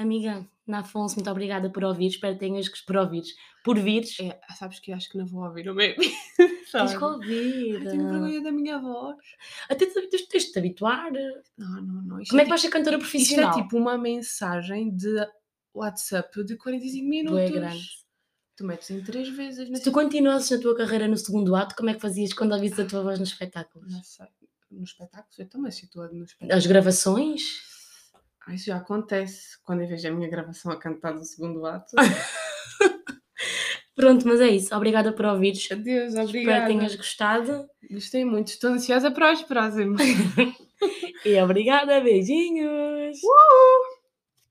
amiga 0.03 0.47
Ana 0.67 0.81
Afonso, 0.81 1.17
muito 1.17 1.31
obrigada 1.31 1.71
por 1.71 1.83
ouvir. 1.85 2.07
Espero 2.09 2.35
que 2.35 2.41
tenhas 2.41 2.69
por 2.83 2.97
ouvires, 2.97 3.35
por 3.65 3.79
vires. 3.79 4.19
É, 4.21 4.39
sabes 4.57 4.79
que 4.81 4.91
eu 4.93 4.97
acho 4.97 5.09
que 5.11 5.17
não 5.19 5.27
vou 5.27 5.45
ouvir 5.45 5.69
o 5.69 5.75
mesmo. 5.75 6.03
Tens 6.71 6.97
que 6.97 7.03
ouvir. 7.05 7.77
Ai, 7.79 7.91
tenho 7.91 8.09
vergonha 8.11 8.43
da 8.43 8.53
minha 8.53 8.79
voz. 8.79 9.17
Até 9.71 9.87
te- 9.87 10.09
tens, 10.09 10.27
tens 10.27 10.45
de 10.45 10.53
te 10.53 10.59
habituar. 10.59 11.11
Não, 11.57 11.83
não, 11.83 12.03
não. 12.03 12.21
Isto 12.21 12.31
Como 12.31 12.41
é 12.41 12.45
que 12.45 12.47
tipo- 12.47 12.49
vais 12.51 12.61
ser 12.61 12.69
cantora 12.69 12.97
Isto 12.97 13.09
profissional? 13.09 13.59
é 13.59 13.63
tipo 13.63 13.77
uma 13.79 13.97
mensagem 13.97 14.95
de 14.95 15.27
WhatsApp 15.75 16.45
de 16.45 16.57
45 16.57 17.09
minutos. 17.09 17.39
Bué 17.39 17.51
grande. 17.51 17.89
Tu 18.57 18.65
metes 18.67 18.91
em 18.91 19.01
três 19.03 19.29
vezes. 19.31 19.69
Se 19.79 19.85
tu 19.85 19.93
continuasses 19.93 20.51
na 20.51 20.59
tua 20.59 20.77
carreira 20.77 21.09
no 21.09 21.17
segundo 21.17 21.55
ato, 21.57 21.75
como 21.77 21.89
é 21.91 21.95
que 21.95 22.01
fazias 22.01 22.33
quando 22.35 22.53
ouvisses 22.53 22.79
a 22.81 22.85
tua 22.85 23.03
voz 23.03 23.19
nos 23.19 23.31
espetáculos? 23.31 23.91
Não 23.91 24.03
sei. 24.03 24.27
No 24.71 24.85
espetáculo, 24.85 25.33
eu 25.39 25.49
também 25.49 25.71
situado 25.73 26.13
no 26.15 26.25
espetáculo. 26.25 26.59
As 26.59 26.67
gravações? 26.67 27.41
Ah, 28.49 28.55
isso 28.55 28.65
já 28.65 28.79
acontece 28.79 29.63
quando 29.63 29.83
eu 29.83 29.89
vejo 29.89 30.09
a 30.09 30.11
minha 30.11 30.31
gravação 30.31 30.73
a 30.73 30.79
cantar 30.79 31.13
do 31.13 31.23
segundo 31.23 31.67
ato. 31.67 31.95
Pronto, 33.95 34.27
mas 34.27 34.41
é 34.41 34.49
isso. 34.49 34.75
Obrigada 34.75 35.13
por 35.13 35.27
ouvires. 35.27 35.71
Adeus, 35.71 36.15
Espero 36.15 36.29
obrigada. 36.29 36.61
que 36.63 36.67
tenhas 36.69 36.97
gostado. 36.97 37.69
Gostei 37.91 38.25
muito. 38.25 38.49
Estou 38.49 38.71
ansiosa 38.71 39.11
para 39.11 39.33
os 39.33 39.43
próximos. 39.43 40.01
E 41.25 41.43
obrigada, 41.43 42.01
beijinhos! 42.01 43.19
Uh! 43.19 43.98